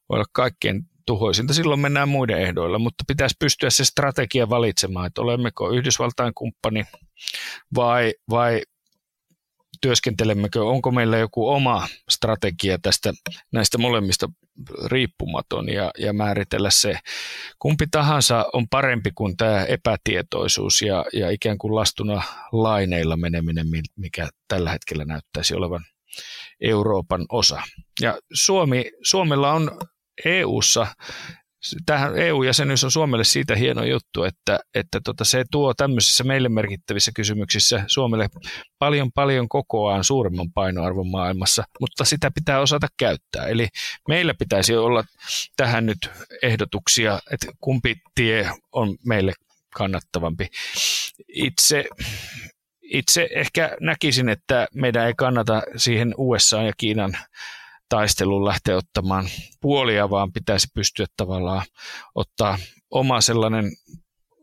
voi 0.08 0.16
olla 0.16 0.26
kaikkein 0.32 0.82
tuhoisinta. 1.06 1.54
Silloin 1.54 1.80
mennään 1.80 2.08
muiden 2.08 2.38
ehdoilla, 2.42 2.78
mutta 2.78 3.04
pitäisi 3.08 3.36
pystyä 3.38 3.70
se 3.70 3.84
strategia 3.84 4.48
valitsemaan, 4.48 5.06
että 5.06 5.20
olemmeko 5.20 5.70
Yhdysvaltain 5.70 6.34
kumppani 6.34 6.84
vai, 7.74 8.14
vai 8.30 8.62
työskentelemmekö, 9.80 10.64
onko 10.64 10.90
meillä 10.90 11.18
joku 11.18 11.48
oma 11.48 11.88
strategia 12.10 12.78
tästä 12.82 13.12
näistä 13.52 13.78
molemmista 13.78 14.28
riippumaton 14.86 15.68
ja, 15.68 15.90
ja 15.98 16.12
määritellä 16.12 16.70
se. 16.70 16.98
Kumpi 17.58 17.86
tahansa 17.90 18.46
on 18.52 18.68
parempi 18.68 19.10
kuin 19.14 19.36
tämä 19.36 19.64
epätietoisuus 19.64 20.82
ja, 20.82 21.04
ja 21.12 21.30
ikään 21.30 21.58
kuin 21.58 21.74
lastuna 21.74 22.22
laineilla 22.52 23.16
meneminen, 23.16 23.66
mikä 23.96 24.28
tällä 24.48 24.70
hetkellä 24.70 25.04
näyttäisi 25.04 25.54
olevan 25.54 25.84
Euroopan 26.60 27.26
osa. 27.28 27.62
Ja 28.00 28.18
Suomi, 28.32 28.90
Suomella 29.02 29.52
on 29.52 29.80
EU:ssa 30.24 30.86
tähän 31.86 32.18
EU-jäsenyys 32.18 32.84
on 32.84 32.90
Suomelle 32.90 33.24
siitä 33.24 33.56
hieno 33.56 33.84
juttu, 33.84 34.24
että, 34.24 34.58
että 34.74 35.00
tota, 35.04 35.24
se 35.24 35.44
tuo 35.50 35.74
tämmöisissä 35.74 36.24
meille 36.24 36.48
merkittävissä 36.48 37.12
kysymyksissä 37.14 37.84
Suomelle 37.86 38.28
paljon 38.78 39.12
paljon 39.12 39.48
kokoaan 39.48 40.04
suuremman 40.04 40.52
painoarvon 40.52 41.08
maailmassa, 41.08 41.64
mutta 41.80 42.04
sitä 42.04 42.30
pitää 42.34 42.60
osata 42.60 42.86
käyttää. 42.96 43.46
Eli 43.46 43.68
meillä 44.08 44.34
pitäisi 44.34 44.76
olla 44.76 45.04
tähän 45.56 45.86
nyt 45.86 46.10
ehdotuksia, 46.42 47.18
että 47.32 47.46
kumpi 47.60 47.96
tie 48.14 48.50
on 48.72 48.96
meille 49.06 49.32
kannattavampi. 49.74 50.48
Itse, 51.28 51.84
itse 52.82 53.28
ehkä 53.34 53.76
näkisin, 53.80 54.28
että 54.28 54.68
meidän 54.74 55.06
ei 55.06 55.14
kannata 55.16 55.62
siihen 55.76 56.14
USA 56.16 56.62
ja 56.62 56.72
Kiinan 56.76 57.12
taisteluun 57.88 58.44
lähteä 58.44 58.76
ottamaan 58.76 59.28
puolia, 59.60 60.10
vaan 60.10 60.32
pitäisi 60.32 60.68
pystyä 60.74 61.06
tavallaan 61.16 61.62
ottaa 62.14 62.58
oma 62.90 63.20
sellainen 63.20 63.64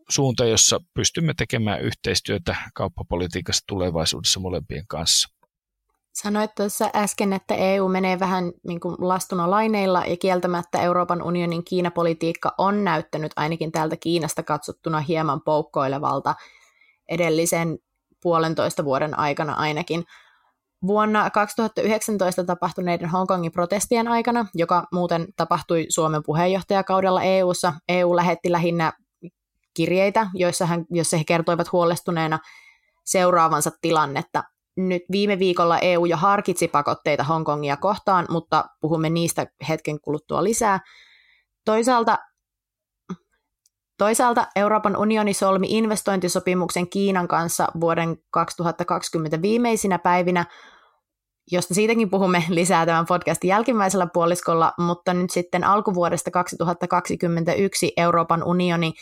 suunta, 0.10 0.46
jossa 0.46 0.80
pystymme 0.94 1.34
tekemään 1.38 1.82
yhteistyötä 1.82 2.56
kauppapolitiikassa 2.74 3.64
tulevaisuudessa 3.68 4.40
molempien 4.40 4.88
kanssa. 4.88 5.36
Sanoit 6.14 6.56
tuossa 6.56 6.90
äsken, 6.96 7.34
että 7.34 7.56
EU 7.56 7.88
menee 7.88 8.20
vähän 8.20 8.52
niin 8.68 8.80
kuin 8.80 8.96
lastuna 9.00 9.50
laineilla 9.50 10.04
ja 10.06 10.18
kieltämättä 10.18 10.82
Euroopan 10.82 11.22
unionin 11.22 11.66
Kiinapolitiikka 11.66 12.56
on 12.58 12.84
näyttänyt 12.84 13.32
ainakin 13.36 13.72
täältä 13.72 13.98
Kiinasta 13.98 14.44
katsottuna 14.44 15.00
hieman 15.00 15.42
poukkoilevalta 15.42 16.36
edellisen 17.10 17.80
puolentoista 18.22 18.86
vuoden 18.86 19.20
aikana 19.20 19.54
ainakin. 19.54 20.04
Vuonna 20.88 21.30
2019 21.30 22.44
tapahtuneiden 22.44 23.10
Hongkongin 23.10 23.52
protestien 23.52 24.08
aikana, 24.08 24.46
joka 24.54 24.88
muuten 24.92 25.28
tapahtui 25.36 25.86
Suomen 25.90 26.24
puheenjohtajakaudella 26.26 27.24
EU:ssa, 27.24 27.74
EU 27.90 28.16
lähetti 28.16 28.52
lähinnä 28.52 28.94
kirjeitä, 29.74 30.28
joissa, 30.34 30.66
hän, 30.66 30.86
joissa 30.90 31.18
he 31.18 31.24
kertoivat 31.24 31.72
huolestuneena 31.72 32.40
seuraavansa 33.06 33.72
tilannetta. 33.82 34.44
Nyt 34.78 35.04
viime 35.12 35.40
viikolla 35.40 35.80
EU 35.80 36.06
jo 36.06 36.18
harkitsi 36.18 36.68
pakotteita 36.68 37.24
Hongkongia 37.24 37.78
kohtaan, 37.78 38.26
mutta 38.30 38.66
puhumme 38.82 39.10
niistä 39.10 39.48
hetken 39.70 40.02
kuluttua 40.02 40.44
lisää. 40.44 40.80
Toisaalta 41.66 42.18
Toisaalta 43.98 44.48
Euroopan 44.56 44.98
unioni 44.98 45.34
solmi 45.34 45.68
investointisopimuksen 45.70 46.90
Kiinan 46.90 47.28
kanssa 47.28 47.68
vuoden 47.80 48.18
2020 48.32 49.42
viimeisinä 49.42 50.00
päivinä, 50.00 50.46
josta 51.52 51.74
siitäkin 51.74 52.10
puhumme 52.10 52.44
lisää 52.50 52.86
tämän 52.86 53.06
podcastin 53.06 53.48
jälkimmäisellä 53.48 54.08
puoliskolla, 54.14 54.74
mutta 54.78 55.14
nyt 55.14 55.30
sitten 55.30 55.64
alkuvuodesta 55.64 56.32
2021 56.32 57.94
Euroopan 57.98 58.44
unioni 58.44 58.94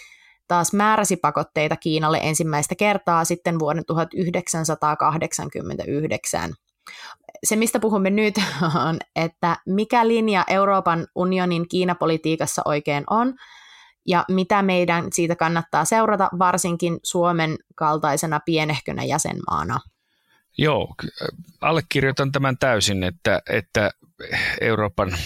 taas 0.47 0.73
määräsi 0.73 1.17
pakotteita 1.17 1.75
Kiinalle 1.75 2.19
ensimmäistä 2.23 2.75
kertaa 2.75 3.25
sitten 3.25 3.59
vuoden 3.59 3.85
1989. 3.85 6.53
Se, 7.43 7.55
mistä 7.55 7.79
puhumme 7.79 8.09
nyt, 8.09 8.35
on, 8.89 8.97
että 9.15 9.57
mikä 9.65 10.07
linja 10.07 10.43
Euroopan 10.47 11.07
unionin 11.15 11.67
Kiinapolitiikassa 11.67 12.61
oikein 12.65 13.03
on, 13.09 13.33
ja 14.07 14.25
mitä 14.29 14.61
meidän 14.61 15.05
siitä 15.13 15.35
kannattaa 15.35 15.85
seurata, 15.85 16.29
varsinkin 16.39 16.99
Suomen 17.03 17.57
kaltaisena 17.75 18.39
pienehkönä 18.45 19.03
jäsenmaana. 19.03 19.79
Joo, 20.57 20.95
allekirjoitan 21.61 22.31
tämän 22.31 22.57
täysin, 22.57 23.03
että, 23.03 23.41
että 23.49 23.91
Euroopan 24.61 25.17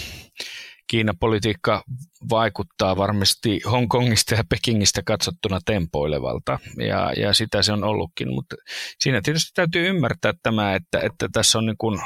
Kiinapolitiikka 0.88 1.84
vaikuttaa 2.30 2.98
varmasti 2.98 3.62
Hongkongista 3.72 4.36
ja 4.36 4.44
Pekingistä 4.50 5.02
katsottuna 5.06 5.60
tempoilevalta, 5.66 6.60
ja, 6.88 7.14
ja 7.18 7.34
sitä 7.34 7.62
se 7.62 7.72
on 7.72 7.84
ollutkin, 7.84 8.34
mutta 8.34 8.56
siinä 9.00 9.22
tietysti 9.24 9.52
täytyy 9.54 9.88
ymmärtää 9.88 10.34
tämä, 10.44 10.76
että, 10.76 11.00
että 11.00 11.30
tässä 11.32 11.58
on 11.58 11.66
niin 11.66 11.78
kuin 11.78 12.02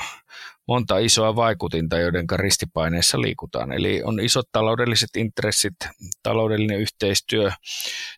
monta 0.68 0.98
isoa 0.98 1.36
vaikutinta, 1.36 2.00
joiden 2.00 2.26
ristipaineissa 2.36 3.22
liikutaan. 3.22 3.72
Eli 3.72 4.02
on 4.04 4.20
isot 4.20 4.46
taloudelliset 4.52 5.10
intressit, 5.18 5.76
taloudellinen 6.24 6.80
yhteistyö, 6.80 7.52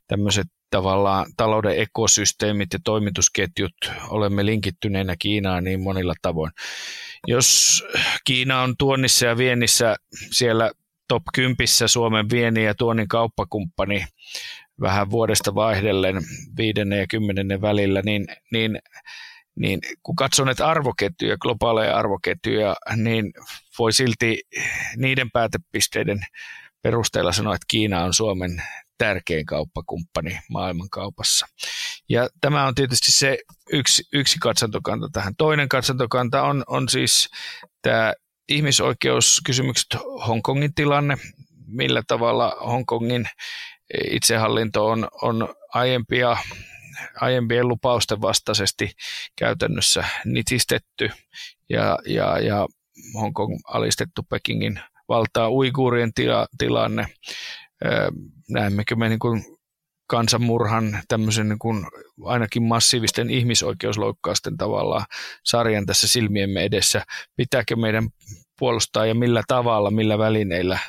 tämmöiset 0.07 0.47
tavallaan 0.73 1.25
talouden 1.37 1.79
ekosysteemit 1.79 2.73
ja 2.73 2.79
toimitusketjut, 2.83 3.75
olemme 4.09 4.45
linkittyneenä 4.45 5.15
Kiinaan 5.19 5.63
niin 5.63 5.81
monilla 5.81 6.13
tavoin. 6.21 6.51
Jos 7.27 7.83
Kiina 8.23 8.61
on 8.61 8.75
tuonnissa 8.77 9.25
ja 9.25 9.37
viennissä 9.37 9.95
siellä 10.31 10.71
top 11.07 11.23
10 11.33 11.57
Suomen 11.85 12.29
viennin 12.29 12.63
ja 12.63 12.75
tuonnin 12.75 13.07
kauppakumppani 13.07 14.05
vähän 14.81 15.11
vuodesta 15.11 15.55
vaihdellen 15.55 16.21
viidennen 16.57 16.99
ja 16.99 17.07
kymmenennen 17.07 17.61
välillä, 17.61 18.01
niin, 18.05 18.27
niin, 18.51 18.79
niin 19.55 19.79
kun 20.03 20.15
katsoo 20.15 20.45
näitä 20.45 20.67
arvoketjuja, 20.67 21.37
globaaleja 21.37 21.97
arvoketjuja, 21.97 22.75
niin 22.95 23.33
voi 23.79 23.93
silti 23.93 24.41
niiden 24.97 25.31
päätepisteiden 25.31 26.19
perusteella 26.81 27.31
sanoa, 27.31 27.55
että 27.55 27.65
Kiina 27.67 28.03
on 28.03 28.13
Suomen 28.13 28.61
tärkein 28.97 29.45
kauppakumppani 29.45 30.39
maailmankaupassa. 30.49 31.45
Ja 32.09 32.29
tämä 32.41 32.67
on 32.67 32.75
tietysti 32.75 33.11
se 33.11 33.37
yksi, 33.71 34.03
yksi 34.13 34.39
katsantokanta 34.39 35.09
tähän. 35.13 35.35
Toinen 35.37 35.69
katsantokanta 35.69 36.43
on, 36.43 36.63
on 36.67 36.89
siis 36.89 37.29
tämä 37.81 38.13
ihmisoikeuskysymykset, 38.49 39.87
Hongkongin 40.27 40.73
tilanne, 40.73 41.17
millä 41.67 42.03
tavalla 42.07 42.57
Hongkongin 42.65 43.29
itsehallinto 44.11 44.87
on, 44.87 45.07
on 45.21 45.55
aiempia, 45.73 46.37
aiempien 47.21 47.67
lupausten 47.67 48.21
vastaisesti 48.21 48.91
käytännössä 49.35 50.05
nitistetty 50.25 51.09
ja, 51.69 51.99
ja, 52.05 52.39
ja 52.39 52.67
Hongkong 53.13 53.59
alistettu 53.67 54.23
Pekingin 54.29 54.79
valtaa 55.09 55.51
uiguurien 55.51 56.13
tila, 56.13 56.47
tilanne. 56.57 57.07
Näemmekö 58.49 58.95
me 58.95 59.09
niin 59.09 59.19
kuin 59.19 59.45
kansanmurhan, 60.07 60.99
tämmöisen 61.07 61.49
niin 61.49 61.59
kuin 61.59 61.85
ainakin 62.23 62.63
massiivisten 62.63 63.29
ihmisoikeusloukkausten 63.29 64.57
tavalla 64.57 65.05
sarjan 65.43 65.85
tässä 65.85 66.07
silmiemme 66.07 66.63
edessä. 66.63 67.03
Pitääkö 67.35 67.75
meidän 67.75 68.09
puolustaa 68.59 69.05
ja 69.05 69.15
millä 69.15 69.43
tavalla, 69.47 69.91
millä 69.91 70.17
välineillä 70.17 70.79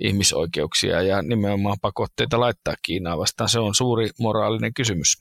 ihmisoikeuksia 0.00 1.02
ja 1.02 1.22
nimenomaan 1.22 1.76
pakotteita 1.82 2.40
laittaa 2.40 2.74
Kiinaa 2.82 3.18
vastaan? 3.18 3.48
Se 3.48 3.58
on 3.58 3.74
suuri 3.74 4.10
moraalinen 4.18 4.74
kysymys. 4.74 5.18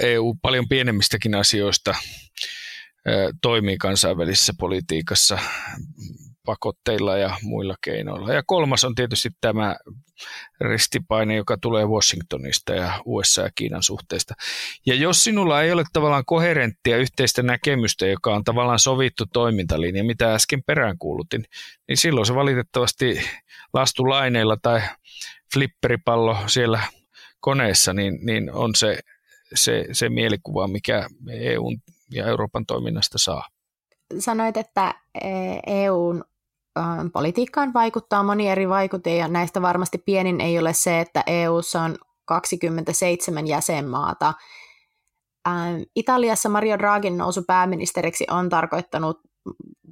EU 0.00 0.34
paljon 0.42 0.68
pienemmistäkin 0.68 1.34
asioista 1.34 1.94
toimii 3.42 3.78
kansainvälisessä 3.78 4.52
politiikassa 4.58 5.38
pakotteilla 6.44 7.16
ja 7.16 7.36
muilla 7.42 7.74
keinoilla. 7.84 8.32
Ja 8.32 8.42
kolmas 8.46 8.84
on 8.84 8.94
tietysti 8.94 9.30
tämä 9.40 9.76
ristipaine, 10.60 11.36
joka 11.36 11.56
tulee 11.56 11.86
Washingtonista 11.86 12.74
ja 12.74 13.02
USA 13.04 13.42
ja 13.42 13.50
Kiinan 13.54 13.82
suhteista. 13.82 14.34
Ja 14.86 14.94
jos 14.94 15.24
sinulla 15.24 15.62
ei 15.62 15.72
ole 15.72 15.84
tavallaan 15.92 16.24
koherenttia 16.26 16.96
yhteistä 16.96 17.42
näkemystä, 17.42 18.06
joka 18.06 18.34
on 18.34 18.44
tavallaan 18.44 18.78
sovittu 18.78 19.26
toimintalinja, 19.32 20.04
mitä 20.04 20.34
äsken 20.34 20.62
peräänkuulutin, 20.66 21.44
niin 21.88 21.96
silloin 21.96 22.26
se 22.26 22.34
valitettavasti 22.34 23.20
lastulaineilla 23.72 24.56
tai 24.62 24.80
flipperipallo 25.54 26.36
siellä 26.46 26.82
koneessa, 27.40 27.92
niin, 27.92 28.18
niin 28.22 28.52
on 28.52 28.74
se, 28.74 28.98
se, 29.54 29.84
se 29.92 30.08
mielikuva, 30.08 30.68
mikä 30.68 31.08
EUn 31.30 31.78
ja 32.10 32.26
Euroopan 32.26 32.66
toiminnasta 32.66 33.18
saa. 33.18 33.48
Sanoit, 34.18 34.56
että 34.56 34.94
EUn 35.66 36.24
politiikkaan 37.12 37.72
vaikuttaa 37.74 38.22
moni 38.22 38.48
eri 38.48 38.68
vaikutteja, 38.68 39.16
ja 39.16 39.28
näistä 39.28 39.62
varmasti 39.62 39.98
pienin 39.98 40.40
ei 40.40 40.58
ole 40.58 40.72
se, 40.72 41.00
että 41.00 41.24
EU:ssa 41.26 41.80
on 41.80 41.96
27 42.24 43.46
jäsenmaata. 43.46 44.34
Ähm, 45.48 45.82
Italiassa 45.96 46.48
Mario 46.48 46.78
Draghin 46.78 47.18
nousu 47.18 47.42
pääministeriksi 47.46 48.26
on 48.30 48.48
tarkoittanut 48.48 49.20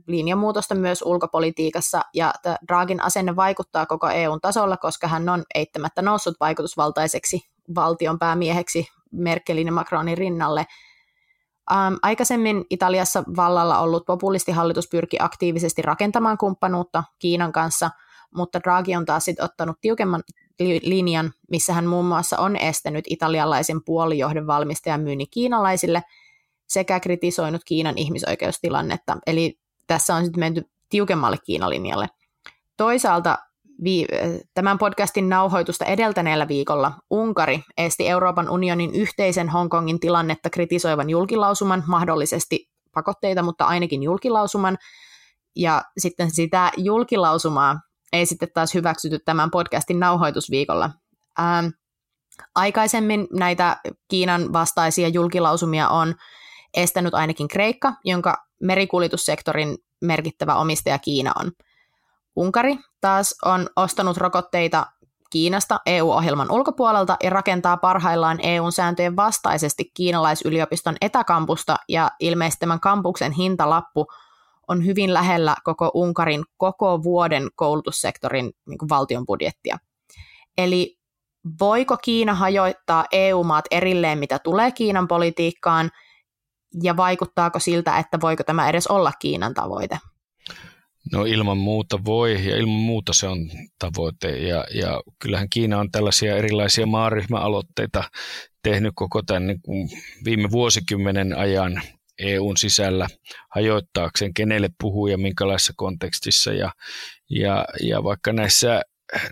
linjamuutosta 0.06 0.74
myös 0.74 1.02
ulkopolitiikassa, 1.02 2.02
ja 2.14 2.34
Draghin 2.68 3.02
asenne 3.02 3.36
vaikuttaa 3.36 3.86
koko 3.86 4.08
EUn 4.08 4.40
tasolla, 4.40 4.76
koska 4.76 5.08
hän 5.08 5.28
on 5.28 5.42
eittämättä 5.54 6.02
noussut 6.02 6.34
vaikutusvaltaiseksi 6.40 7.40
valtion 7.74 8.18
päämieheksi 8.18 8.88
Merkelin 9.12 9.66
ja 9.66 9.72
Macronin 9.72 10.18
rinnalle– 10.18 10.66
Ähm, 11.72 11.94
aikaisemmin 12.02 12.64
Italiassa 12.70 13.24
vallalla 13.36 13.78
ollut 13.78 14.06
populistihallitus 14.06 14.88
pyrki 14.88 15.16
aktiivisesti 15.20 15.82
rakentamaan 15.82 16.38
kumppanuutta 16.38 17.04
Kiinan 17.18 17.52
kanssa, 17.52 17.90
mutta 18.34 18.60
Draghi 18.60 18.96
on 18.96 19.04
taas 19.04 19.24
sit 19.24 19.40
ottanut 19.40 19.76
tiukemman 19.80 20.22
linjan, 20.82 21.32
missä 21.50 21.72
hän 21.72 21.86
muun 21.86 22.04
muassa 22.04 22.38
on 22.38 22.56
estänyt 22.56 23.04
italialaisen 23.08 23.84
puolijohdon 23.84 24.46
valmistajan 24.46 25.00
myynnin 25.00 25.30
kiinalaisille 25.30 26.02
sekä 26.68 27.00
kritisoinut 27.00 27.64
Kiinan 27.64 27.98
ihmisoikeustilannetta. 27.98 29.16
Eli 29.26 29.58
tässä 29.86 30.14
on 30.14 30.24
sitten 30.24 30.40
menty 30.40 30.70
tiukemmalle 30.88 31.36
Kiinalinjalle. 31.44 32.08
Toisaalta 32.76 33.38
vi- 33.84 34.06
tämän 34.54 34.78
podcastin 34.78 35.28
nauhoitusta 35.28 35.84
edeltäneellä 35.84 36.48
viikolla 36.48 36.92
Unkari 37.10 37.60
esti 37.76 38.08
Euroopan 38.08 38.50
unionin 38.50 38.94
yhteisen 38.94 39.48
Hongkongin 39.48 40.00
tilannetta 40.00 40.50
kritisoivan 40.50 41.10
julkilausuman, 41.10 41.84
mahdollisesti 41.86 42.70
pakotteita, 42.94 43.42
mutta 43.42 43.64
ainakin 43.64 44.02
julkilausuman. 44.02 44.78
Ja 45.56 45.82
sitten 45.98 46.30
sitä 46.30 46.70
julkilausumaa 46.76 47.80
ei 48.12 48.26
sitten 48.26 48.48
taas 48.54 48.74
hyväksytty 48.74 49.18
tämän 49.18 49.50
podcastin 49.50 50.00
nauhoitusviikolla. 50.00 50.90
Ähm, 51.40 51.66
aikaisemmin 52.54 53.26
näitä 53.32 53.76
Kiinan 54.08 54.52
vastaisia 54.52 55.08
julkilausumia 55.08 55.88
on 55.88 56.14
estänyt 56.74 57.14
ainakin 57.14 57.48
Kreikka, 57.48 57.92
jonka 58.04 58.46
merikuljetussektorin 58.62 59.78
merkittävä 60.00 60.54
omistaja 60.54 60.98
Kiina 60.98 61.32
on– 61.40 61.52
Unkari 62.36 62.78
taas 63.00 63.34
on 63.44 63.68
ostanut 63.76 64.16
rokotteita 64.16 64.86
Kiinasta 65.30 65.80
EU-ohjelman 65.86 66.50
ulkopuolelta 66.50 67.16
ja 67.22 67.30
rakentaa 67.30 67.76
parhaillaan 67.76 68.38
EUn 68.42 68.72
sääntöjen 68.72 69.16
vastaisesti 69.16 69.90
kiinalaisyliopiston 69.94 70.96
etäkampusta 71.00 71.76
ja 71.88 72.10
ilmeisesti 72.20 72.60
tämän 72.60 72.80
kampuksen 72.80 73.32
hintalappu 73.32 74.06
on 74.68 74.86
hyvin 74.86 75.14
lähellä 75.14 75.54
koko 75.64 75.90
Unkarin 75.94 76.44
koko 76.56 77.02
vuoden 77.02 77.48
koulutussektorin 77.54 78.52
niin 78.66 78.78
valtion 78.88 79.26
budjettia. 79.26 79.78
Eli 80.58 80.98
voiko 81.60 81.96
Kiina 81.96 82.34
hajoittaa 82.34 83.04
EU-maat 83.12 83.64
erilleen, 83.70 84.18
mitä 84.18 84.38
tulee 84.38 84.72
Kiinan 84.72 85.08
politiikkaan, 85.08 85.90
ja 86.82 86.96
vaikuttaako 86.96 87.58
siltä, 87.58 87.98
että 87.98 88.18
voiko 88.20 88.42
tämä 88.42 88.68
edes 88.68 88.86
olla 88.86 89.12
Kiinan 89.18 89.54
tavoite? 89.54 89.98
No 91.12 91.24
ilman 91.24 91.58
muuta 91.58 92.04
voi 92.04 92.48
ja 92.48 92.56
ilman 92.56 92.80
muuta 92.80 93.12
se 93.12 93.28
on 93.28 93.50
tavoite 93.78 94.38
ja, 94.38 94.64
ja 94.74 95.02
kyllähän 95.18 95.48
Kiina 95.50 95.78
on 95.78 95.90
tällaisia 95.90 96.36
erilaisia 96.36 96.86
maaryhmäaloitteita 96.86 98.04
tehnyt 98.62 98.92
koko 98.96 99.22
tämän 99.22 99.46
niin 99.46 99.62
kuin 99.62 99.88
viime 100.24 100.50
vuosikymmenen 100.50 101.38
ajan 101.38 101.82
EUn 102.18 102.56
sisällä 102.56 103.06
hajoittaakseen, 103.54 104.34
kenelle 104.34 104.68
puhuu 104.80 105.06
ja 105.06 105.18
minkälaisessa 105.18 105.72
kontekstissa. 105.76 106.52
Ja, 106.52 106.72
ja, 107.30 107.64
ja 107.82 108.04
vaikka 108.04 108.32
näissä 108.32 108.82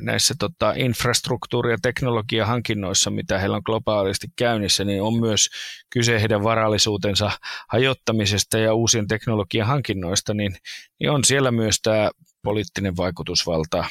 näissä 0.00 0.34
tota, 0.38 0.72
infrastruktuuri- 0.72 1.70
ja 1.70 1.78
teknologiahankinnoissa, 1.82 3.10
mitä 3.10 3.38
heillä 3.38 3.56
on 3.56 3.62
globaalisti 3.64 4.26
käynnissä, 4.36 4.84
niin 4.84 5.02
on 5.02 5.20
myös 5.20 5.48
kyse 5.90 6.20
heidän 6.20 6.42
varallisuutensa 6.42 7.30
hajottamisesta 7.68 8.58
ja 8.58 8.74
uusien 8.74 9.06
teknologian 9.06 9.66
hankinnoista, 9.66 10.34
niin, 10.34 10.56
niin 11.00 11.10
on 11.10 11.24
siellä 11.24 11.50
myös 11.50 11.80
tämä 11.82 12.10
poliittinen 12.42 12.96
vaikutusvalta 12.96 13.84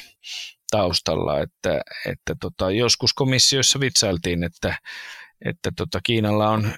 taustalla, 0.70 1.40
että, 1.40 1.80
että 2.06 2.34
tota, 2.40 2.70
joskus 2.70 3.14
komissiossa 3.14 3.80
vitsailtiin, 3.80 4.44
että, 4.44 4.78
että 5.44 5.70
tota, 5.76 6.00
Kiinalla 6.02 6.48
on 6.50 6.72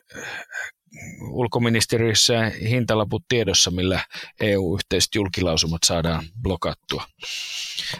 ulkoministeriössä 1.30 2.52
hintalaput 2.68 3.24
tiedossa, 3.28 3.70
millä 3.70 4.00
EU-yhteiset 4.40 5.14
julkilausumat 5.14 5.82
saadaan 5.84 6.24
blokattua. 6.42 7.04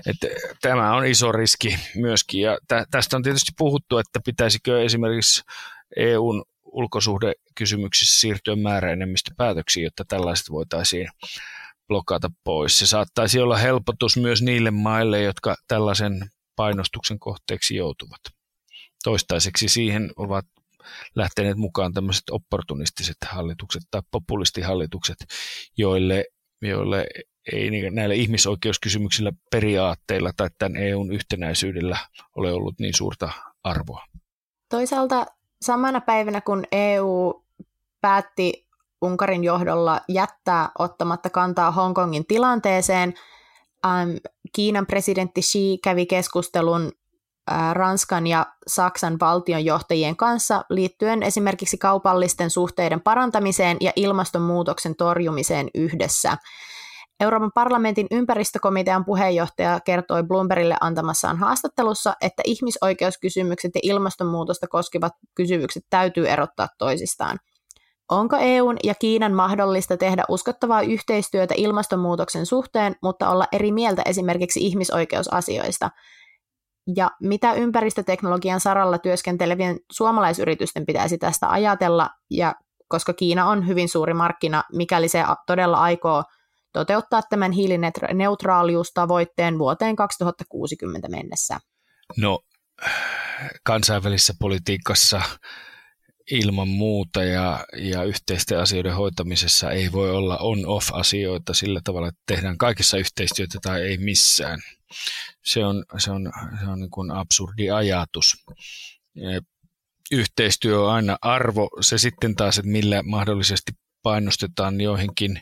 Että 0.06 0.26
tämä 0.60 0.94
on 0.94 1.06
iso 1.06 1.32
riski 1.32 1.78
myöskin 1.94 2.40
ja 2.40 2.58
tä, 2.68 2.84
tästä 2.90 3.16
on 3.16 3.22
tietysti 3.22 3.52
puhuttu, 3.58 3.98
että 3.98 4.20
pitäisikö 4.24 4.84
esimerkiksi 4.84 5.42
EUn 5.96 6.44
ulkosuhdekysymyksissä 6.64 8.20
siirtyä 8.20 8.56
määräenemmistöpäätöksiin, 8.56 9.84
jotta 9.84 10.04
tällaiset 10.04 10.50
voitaisiin 10.50 11.08
blokata 11.88 12.30
pois. 12.44 12.78
Se 12.78 12.86
saattaisi 12.86 13.40
olla 13.40 13.56
helpotus 13.56 14.16
myös 14.16 14.42
niille 14.42 14.70
maille, 14.70 15.22
jotka 15.22 15.56
tällaisen 15.68 16.30
painostuksen 16.56 17.18
kohteeksi 17.18 17.76
joutuvat. 17.76 18.20
Toistaiseksi 19.04 19.68
siihen 19.68 20.10
ovat 20.16 20.46
lähteneet 21.14 21.56
mukaan 21.56 21.92
tämmöiset 21.92 22.30
opportunistiset 22.30 23.16
hallitukset 23.30 23.82
tai 23.90 24.02
populistihallitukset, 24.10 25.16
joille, 25.76 26.24
joille 26.62 27.06
ei 27.52 27.90
näillä 27.90 28.14
ihmisoikeuskysymyksillä 28.14 29.32
periaatteilla 29.50 30.30
tai 30.36 30.48
tämän 30.58 30.82
EUn 30.82 31.12
yhtenäisyydellä 31.12 31.98
ole 32.36 32.52
ollut 32.52 32.74
niin 32.78 32.94
suurta 32.94 33.30
arvoa. 33.64 34.04
Toisaalta 34.68 35.26
samana 35.62 36.00
päivänä, 36.00 36.40
kun 36.40 36.64
EU 36.72 37.44
päätti 38.00 38.66
Unkarin 39.02 39.44
johdolla 39.44 40.00
jättää 40.08 40.70
ottamatta 40.78 41.30
kantaa 41.30 41.70
Hongkongin 41.70 42.26
tilanteeseen, 42.26 43.14
Kiinan 44.52 44.86
presidentti 44.86 45.40
Xi 45.40 45.78
kävi 45.84 46.06
keskustelun 46.06 46.92
Ranskan 47.72 48.26
ja 48.26 48.46
Saksan 48.66 49.16
valtionjohtajien 49.20 50.16
kanssa 50.16 50.62
liittyen 50.70 51.22
esimerkiksi 51.22 51.78
kaupallisten 51.78 52.50
suhteiden 52.50 53.00
parantamiseen 53.00 53.76
ja 53.80 53.92
ilmastonmuutoksen 53.96 54.96
torjumiseen 54.96 55.68
yhdessä. 55.74 56.36
Euroopan 57.20 57.50
parlamentin 57.54 58.06
ympäristökomitean 58.10 59.04
puheenjohtaja 59.04 59.80
kertoi 59.80 60.22
Bloombergille 60.22 60.76
antamassaan 60.80 61.38
haastattelussa, 61.38 62.14
että 62.20 62.42
ihmisoikeuskysymykset 62.46 63.70
ja 63.74 63.80
ilmastonmuutosta 63.82 64.68
koskevat 64.68 65.12
kysymykset 65.34 65.82
täytyy 65.90 66.28
erottaa 66.28 66.68
toisistaan. 66.78 67.38
Onko 68.10 68.36
EUn 68.40 68.76
ja 68.84 68.94
Kiinan 68.94 69.32
mahdollista 69.32 69.96
tehdä 69.96 70.24
uskottavaa 70.28 70.82
yhteistyötä 70.82 71.54
ilmastonmuutoksen 71.56 72.46
suhteen, 72.46 72.96
mutta 73.02 73.30
olla 73.30 73.46
eri 73.52 73.72
mieltä 73.72 74.02
esimerkiksi 74.06 74.60
ihmisoikeusasioista? 74.66 75.90
Ja 76.96 77.10
mitä 77.22 77.52
ympäristöteknologian 77.52 78.60
saralla 78.60 78.98
työskentelevien 78.98 79.78
suomalaisyritysten 79.92 80.86
pitäisi 80.86 81.18
tästä 81.18 81.50
ajatella, 81.50 82.10
ja 82.30 82.54
koska 82.88 83.12
Kiina 83.12 83.48
on 83.48 83.66
hyvin 83.66 83.88
suuri 83.88 84.14
markkina, 84.14 84.64
mikäli 84.72 85.08
se 85.08 85.24
todella 85.46 85.80
aikoo 85.80 86.24
toteuttaa 86.72 87.22
tämän 87.30 87.52
hiilineutraaliustavoitteen 87.52 89.58
vuoteen 89.58 89.96
2060 89.96 91.08
mennessä? 91.08 91.60
No, 92.16 92.38
kansainvälisessä 93.64 94.34
politiikassa 94.40 95.22
ilman 96.30 96.68
muuta 96.68 97.24
ja, 97.24 97.64
ja 97.76 98.04
yhteisten 98.04 98.58
asioiden 98.58 98.94
hoitamisessa 98.94 99.70
ei 99.70 99.92
voi 99.92 100.10
olla 100.10 100.38
on-off-asioita 100.38 101.54
sillä 101.54 101.80
tavalla, 101.84 102.08
että 102.08 102.20
tehdään 102.26 102.58
kaikessa 102.58 102.98
yhteistyötä 102.98 103.58
tai 103.62 103.82
ei 103.82 103.98
missään. 103.98 104.60
Se 105.44 105.64
on, 105.64 105.84
se 105.98 106.10
on, 106.10 106.32
se 106.60 106.66
on 106.66 106.80
niin 106.80 106.90
kuin 106.90 107.10
absurdi 107.10 107.70
ajatus. 107.70 108.44
Yhteistyö 110.12 110.80
on 110.80 110.92
aina 110.92 111.16
arvo. 111.22 111.70
Se 111.80 111.98
sitten 111.98 112.36
taas, 112.36 112.58
että 112.58 112.70
millä 112.70 113.02
mahdollisesti 113.02 113.72
painostetaan 114.02 114.80
joihinkin 114.80 115.40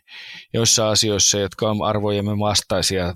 joissa 0.52 0.90
asioissa, 0.90 1.38
jotka 1.38 1.70
on 1.70 1.88
arvojemme 1.88 2.38
vastaisia 2.38 3.12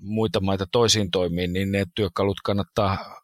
muita 0.00 0.40
maita 0.40 0.66
toisiin 0.72 1.10
toimiin, 1.10 1.52
niin 1.52 1.72
ne 1.72 1.84
työkalut 1.94 2.40
kannattaa 2.44 3.20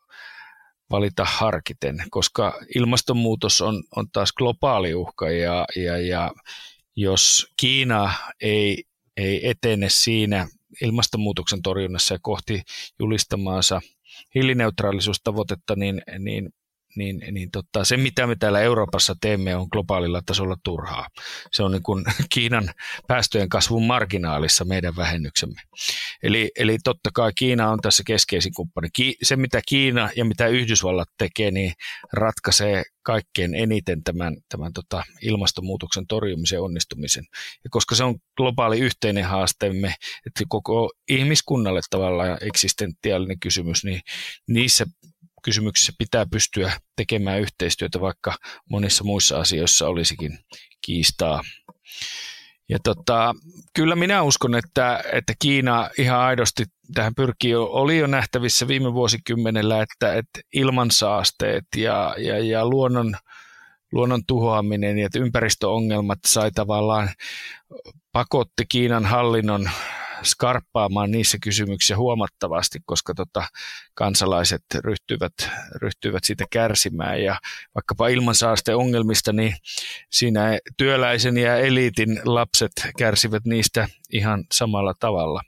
valita 0.91 1.25
harkiten, 1.25 2.05
koska 2.11 2.61
ilmastonmuutos 2.75 3.63
on, 3.63 3.83
on 3.97 4.07
taas 4.13 4.33
globaali 4.33 4.95
uhka 4.95 5.31
ja, 5.31 5.65
ja, 5.77 5.99
ja 5.99 6.33
jos 6.97 7.47
Kiina 7.57 8.15
ei, 8.41 8.85
ei 9.17 9.49
etene 9.49 9.89
siinä 9.89 10.49
ilmastonmuutoksen 10.83 11.63
torjunnassa 11.63 12.15
ja 12.15 12.19
kohti 12.23 12.63
julistamaansa 12.99 13.81
hiilineutraalisuustavoitetta, 14.35 15.77
niin, 15.77 16.03
niin 16.19 16.51
niin, 16.97 17.23
niin 17.31 17.51
tota, 17.51 17.85
se 17.85 17.97
mitä 17.97 18.27
me 18.27 18.37
täällä 18.37 18.61
Euroopassa 18.61 19.15
teemme 19.21 19.57
on 19.57 19.69
globaalilla 19.73 20.23
tasolla 20.27 20.57
turhaa. 20.65 21.09
Se 21.53 21.63
on 21.63 21.73
niin 21.73 21.83
kuin 21.83 22.05
Kiinan 22.35 22.71
päästöjen 23.07 23.49
kasvun 23.49 23.87
marginaalissa 23.87 24.65
meidän 24.65 24.97
vähennyksemme. 24.97 25.61
Eli, 26.23 26.51
eli 26.59 26.79
totta 26.85 27.11
kai 27.15 27.33
Kiina 27.35 27.71
on 27.71 27.81
tässä 27.81 28.03
keskeisin 28.07 28.55
kumppani. 28.55 28.89
Ki, 28.93 29.17
se 29.23 29.37
mitä 29.37 29.61
Kiina 29.69 30.11
ja 30.17 30.25
mitä 30.25 30.47
Yhdysvallat 30.47 31.09
tekee, 31.19 31.51
niin 31.51 31.73
ratkaisee 32.13 32.83
kaikkein 33.05 33.55
eniten 33.55 34.05
tämän, 34.05 34.37
tämän 34.49 34.73
tota 34.73 35.05
ilmastonmuutoksen 35.23 36.07
torjumisen 36.07 36.61
onnistumisen. 36.61 37.25
Ja 37.65 37.71
koska 37.71 37.95
se 37.95 38.05
on 38.05 38.17
globaali 38.37 38.81
yhteinen 38.81 39.25
haasteemme, 39.25 39.95
että 40.27 40.45
koko 40.49 40.93
ihmiskunnalle 41.09 41.81
tavallaan 41.91 42.39
eksistentiaalinen 42.41 43.41
kysymys, 43.41 43.85
niin 43.85 44.01
niissä 44.49 44.87
kysymyksissä 45.45 45.93
pitää 45.99 46.27
pystyä 46.27 46.73
tekemään 46.97 47.41
yhteistyötä, 47.41 48.01
vaikka 48.01 48.37
monissa 48.71 49.05
muissa 49.05 49.41
asioissa 49.41 49.89
olisikin 49.89 50.39
kiistaa. 50.87 51.43
Ja 52.69 52.79
tota, 52.85 53.35
kyllä 53.75 53.97
minä 53.97 54.23
uskon, 54.23 54.55
että, 54.55 55.05
että 55.13 55.33
Kiina 55.39 55.91
ihan 55.99 56.21
aidosti 56.21 56.65
tähän 56.95 57.15
pyrkii, 57.15 57.55
oli 57.55 57.99
jo 57.99 58.07
nähtävissä 58.07 58.69
viime 58.69 58.93
vuosikymmenellä, 58.93 59.83
että, 59.83 60.15
että 60.15 60.41
ilmansaasteet 60.55 61.65
ja, 61.77 62.15
ja, 62.19 62.39
ja 62.39 62.67
luonnon, 62.69 63.15
luonnon 63.93 64.23
tuhoaminen 64.27 64.99
ja 64.99 65.09
ympäristöongelmat 65.17 66.19
sai 66.27 66.51
tavallaan 66.51 67.11
pakotti 68.13 68.65
Kiinan 68.69 69.05
hallinnon 69.05 69.71
skarppaamaan 70.25 71.11
niissä 71.11 71.39
kysymyksissä 71.43 71.97
huomattavasti, 71.97 72.79
koska 72.85 73.15
tota, 73.15 73.47
kansalaiset 73.95 74.63
ryhtyvät, 74.85 75.33
ryhtyvät 75.75 76.25
siitä 76.25 76.45
kärsimään. 76.51 77.23
Ja 77.23 77.39
vaikkapa 77.75 78.09
ilmansaasteongelmista, 78.09 79.33
niin 79.33 79.57
siinä 80.11 80.59
työläisen 80.77 81.37
ja 81.37 81.57
eliitin 81.57 82.21
lapset 82.25 82.73
kärsivät 82.99 83.45
niistä 83.45 83.89
ihan 84.13 84.45
samalla 84.53 84.95
tavalla. 85.01 85.41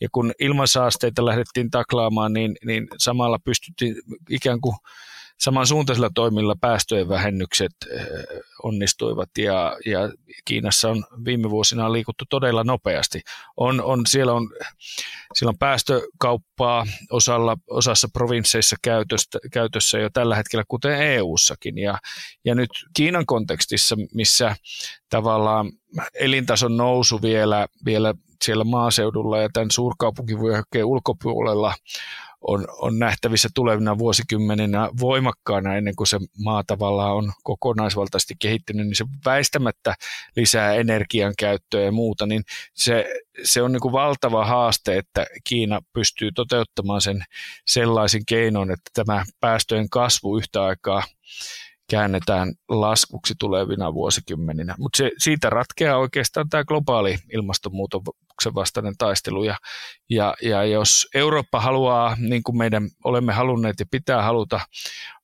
Ja 0.00 0.08
kun 0.12 0.32
ilmansaasteita 0.40 1.26
lähdettiin 1.26 1.70
taklaamaan, 1.70 2.32
niin, 2.32 2.56
niin 2.64 2.88
samalla 2.98 3.38
pystyttiin 3.38 3.96
ikään 4.30 4.60
kuin 4.60 4.76
samansuuntaisilla 5.38 6.10
toimilla 6.14 6.56
päästöjen 6.60 7.08
vähennykset 7.08 7.72
eh, 7.90 8.02
onnistuivat 8.62 9.30
ja, 9.38 9.76
ja 9.86 9.98
Kiinassa 10.44 10.90
on 10.90 11.04
viime 11.24 11.50
vuosina 11.50 11.92
liikuttu 11.92 12.24
todella 12.30 12.64
nopeasti. 12.64 13.20
On, 13.56 13.82
on, 13.82 14.06
siellä, 14.06 14.32
on, 14.32 14.50
siellä 15.34 15.50
on 15.50 15.58
päästökauppaa 15.58 16.86
osalla, 17.10 17.56
osassa 17.70 18.08
provinsseissa 18.12 18.76
käytöstä, 18.82 19.38
käytössä 19.52 19.98
jo 19.98 20.10
tällä 20.12 20.36
hetkellä, 20.36 20.64
kuten 20.68 21.02
EU-sakin. 21.02 21.78
Ja, 21.78 21.98
ja 22.44 22.54
nyt 22.54 22.70
Kiinan 22.94 23.26
kontekstissa, 23.26 23.96
missä 24.14 24.56
tavallaan 25.10 25.72
elintason 26.20 26.76
nousu 26.76 27.22
vielä, 27.22 27.66
vielä 27.84 28.14
siellä 28.44 28.64
maaseudulla 28.64 29.38
ja 29.38 29.48
tämän 29.52 29.70
suurkaupunkivyöhykkeen 29.70 30.84
ulkopuolella 30.84 31.74
on, 32.40 32.66
on 32.78 32.98
nähtävissä 32.98 33.48
tulevina 33.54 33.98
vuosikymmeninä 33.98 34.88
voimakkaana 35.00 35.76
ennen 35.76 35.96
kuin 35.96 36.06
se 36.06 36.18
maa 36.44 36.64
tavallaan 36.66 37.16
on 37.16 37.32
kokonaisvaltaisesti 37.42 38.34
kehittynyt, 38.38 38.86
niin 38.86 38.96
se 38.96 39.04
väistämättä 39.24 39.94
lisää 40.36 40.74
energian 40.74 41.34
käyttöä 41.38 41.80
ja 41.80 41.92
muuta, 41.92 42.26
niin 42.26 42.42
se, 42.74 43.14
se 43.44 43.62
on 43.62 43.72
niin 43.72 43.80
kuin 43.80 43.92
valtava 43.92 44.44
haaste, 44.44 44.98
että 44.98 45.26
Kiina 45.44 45.80
pystyy 45.92 46.32
toteuttamaan 46.32 47.00
sen 47.00 47.24
sellaisin 47.66 48.22
keinoin, 48.26 48.70
että 48.70 48.90
tämä 48.94 49.24
päästöjen 49.40 49.90
kasvu 49.90 50.38
yhtä 50.38 50.64
aikaa 50.64 51.02
käännetään 51.90 52.54
laskuksi 52.68 53.34
tulevina 53.38 53.94
vuosikymmeninä. 53.94 54.74
Mutta 54.78 55.02
siitä 55.18 55.50
ratkeaa 55.50 55.98
oikeastaan 55.98 56.48
tämä 56.48 56.64
globaali 56.64 57.18
ilmastonmuutoksen 57.32 58.54
vastainen 58.54 58.94
taistelu. 58.98 59.44
Ja, 59.44 59.58
ja, 60.10 60.34
ja 60.42 60.64
jos 60.64 61.08
Eurooppa 61.14 61.60
haluaa, 61.60 62.16
niin 62.18 62.42
kuin 62.42 62.58
meidän 62.58 62.88
olemme 63.04 63.32
halunneet 63.32 63.80
ja 63.80 63.86
pitää 63.90 64.22
haluta 64.22 64.60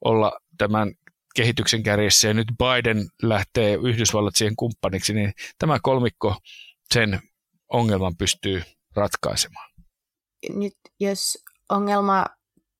olla 0.04 0.32
tämän 0.58 0.92
kehityksen 1.34 1.82
kärjessä, 1.82 2.28
ja 2.28 2.34
nyt 2.34 2.48
Biden 2.58 3.08
lähtee 3.22 3.74
Yhdysvallat 3.74 4.36
siihen 4.36 4.56
kumppaniksi, 4.56 5.14
niin 5.14 5.32
tämä 5.58 5.78
kolmikko 5.82 6.36
sen 6.94 7.20
ongelman 7.72 8.16
pystyy 8.16 8.62
ratkaisemaan. 8.96 9.70
Nyt 10.54 10.76
jos 11.00 11.44
ongelma 11.68 12.26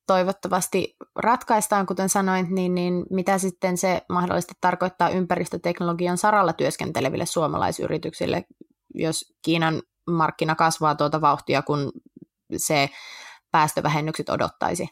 toivottavasti 0.06 0.96
ratkaistaan, 1.16 1.86
kuten 1.86 2.08
sanoin, 2.08 2.54
niin, 2.54 2.74
niin 2.74 3.04
mitä 3.10 3.38
sitten 3.38 3.78
se 3.78 4.02
mahdollisesti 4.08 4.54
tarkoittaa 4.60 5.08
ympäristöteknologian 5.08 6.18
saralla 6.18 6.52
työskenteleville 6.52 7.26
suomalaisyrityksille, 7.26 8.44
jos 8.94 9.34
Kiinan 9.42 9.82
markkina 10.10 10.54
kasvaa 10.54 10.94
tuota 10.94 11.20
vauhtia, 11.20 11.62
kun 11.62 11.92
se 12.56 12.90
päästövähennykset 13.50 14.28
odottaisi? 14.28 14.88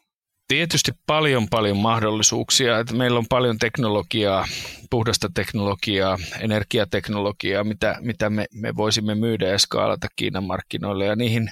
Tietysti 0.48 0.92
paljon 1.06 1.48
paljon 1.50 1.76
mahdollisuuksia. 1.76 2.78
Että 2.78 2.94
meillä 2.94 3.18
on 3.18 3.26
paljon 3.28 3.58
teknologiaa, 3.58 4.46
puhdasta 4.90 5.28
teknologiaa, 5.34 6.18
energiateknologiaa, 6.40 7.64
mitä, 7.64 7.96
mitä 8.00 8.30
me, 8.30 8.46
me 8.54 8.76
voisimme 8.76 9.14
myydä 9.14 9.48
ja 9.48 9.58
skaalata 9.58 10.06
Kiinan 10.16 10.44
markkinoille 10.44 11.04
ja 11.04 11.16
niihin 11.16 11.50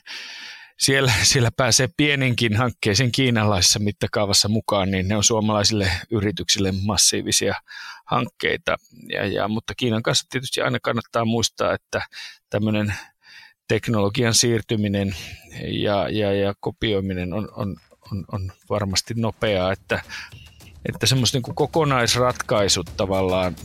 siellä, 0.80 1.12
siellä 1.22 1.50
pääsee 1.56 1.88
pieninkin 1.96 2.56
hankkeisiin 2.56 3.12
kiinalaisessa 3.12 3.78
mittakaavassa 3.78 4.48
mukaan, 4.48 4.90
niin 4.90 5.08
ne 5.08 5.16
on 5.16 5.24
suomalaisille 5.24 5.90
yrityksille 6.10 6.72
massiivisia 6.72 7.54
hankkeita. 8.04 8.76
Ja, 9.12 9.26
ja, 9.26 9.48
mutta 9.48 9.74
Kiinan 9.74 10.02
kanssa 10.02 10.26
tietysti 10.30 10.60
aina 10.60 10.78
kannattaa 10.82 11.24
muistaa, 11.24 11.74
että 11.74 12.02
tämmöinen 12.50 12.94
teknologian 13.68 14.34
siirtyminen 14.34 15.16
ja, 15.62 16.08
ja, 16.08 16.32
ja 16.32 16.54
kopioiminen 16.60 17.32
on, 17.32 17.48
on, 17.56 17.76
on, 18.12 18.24
on 18.32 18.52
varmasti 18.70 19.14
nopeaa, 19.16 19.72
että, 19.72 20.02
että 20.88 21.06
semmoiset 21.06 21.34
niin 21.34 21.54
kokonaisratkaisut 21.54 22.90
tavallaan 22.96 23.56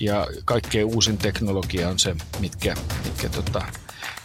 ja 0.00 0.26
kaikkein 0.44 0.86
uusin 0.86 1.18
teknologia 1.18 1.88
on 1.88 1.98
se, 1.98 2.16
mitkä, 2.40 2.74
mitkä 3.04 3.28
tota, 3.28 3.66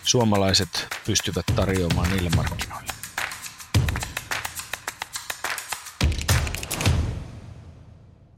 suomalaiset 0.04 0.88
pystyvät 1.06 1.46
tarjoamaan 1.56 2.10
niille 2.10 2.30
markkinoille. 2.36 2.94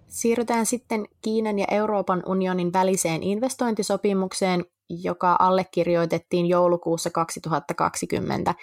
Siirrytään 0.08 0.66
sitten 0.66 1.06
Kiinan 1.22 1.60
ja 1.60 1.66
Euroopan 1.72 2.24
unionin 2.26 2.74
väliseen 2.74 3.24
investointisopimukseen, 3.24 4.66
joka 4.90 5.36
allekirjoitettiin 5.40 6.46
joulukuussa 6.46 7.10
2020. 7.10 8.56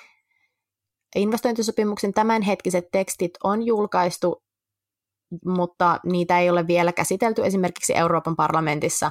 Investointisopimuksen 1.16 2.14
tämänhetkiset 2.14 2.88
tekstit 2.92 3.30
on 3.44 3.62
julkaistu, 3.62 4.42
mutta 5.44 6.00
niitä 6.04 6.38
ei 6.38 6.50
ole 6.50 6.66
vielä 6.66 6.92
käsitelty 6.92 7.44
esimerkiksi 7.44 7.96
Euroopan 7.96 8.36
parlamentissa 8.36 9.10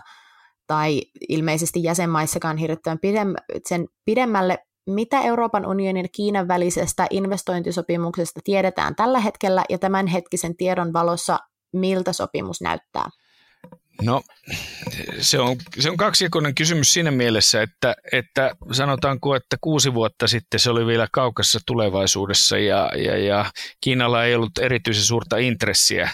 tai 0.68 1.02
ilmeisesti 1.30 1.84
jäsenmaissakaan 1.84 2.58
hirveän 2.58 3.00
sen 3.66 3.88
pidemmälle. 4.06 4.60
Mitä 4.90 5.22
Euroopan 5.22 5.66
unionin 5.66 6.06
ja 6.06 6.10
Kiinan 6.12 6.48
välisestä 6.48 7.08
investointisopimuksesta 7.10 8.40
tiedetään 8.44 8.96
tällä 8.96 9.20
hetkellä 9.20 9.64
ja 9.70 9.78
tämänhetkisen 9.78 10.58
tiedon 10.58 10.94
valossa, 10.94 11.40
miltä 11.74 12.14
sopimus 12.14 12.62
näyttää? 12.62 13.10
No 14.02 14.22
se 15.20 15.40
on, 15.40 15.58
se 15.80 15.90
on 15.90 15.98
kaksijakoinen 15.98 16.56
kysymys 16.56 16.94
siinä 16.94 17.12
mielessä, 17.12 17.62
että, 17.62 17.96
että 18.12 18.56
sanotaanko, 18.72 19.36
että 19.36 19.58
kuusi 19.62 19.94
vuotta 19.94 20.28
sitten 20.28 20.60
se 20.60 20.70
oli 20.70 20.86
vielä 20.86 21.08
kaukassa 21.12 21.60
tulevaisuudessa 21.66 22.58
ja, 22.58 22.92
ja, 22.96 23.18
ja 23.18 23.46
Kiinalla 23.82 24.24
ei 24.24 24.36
ollut 24.36 24.58
erityisen 24.58 25.04
suurta 25.04 25.38
intressiä 25.38 26.10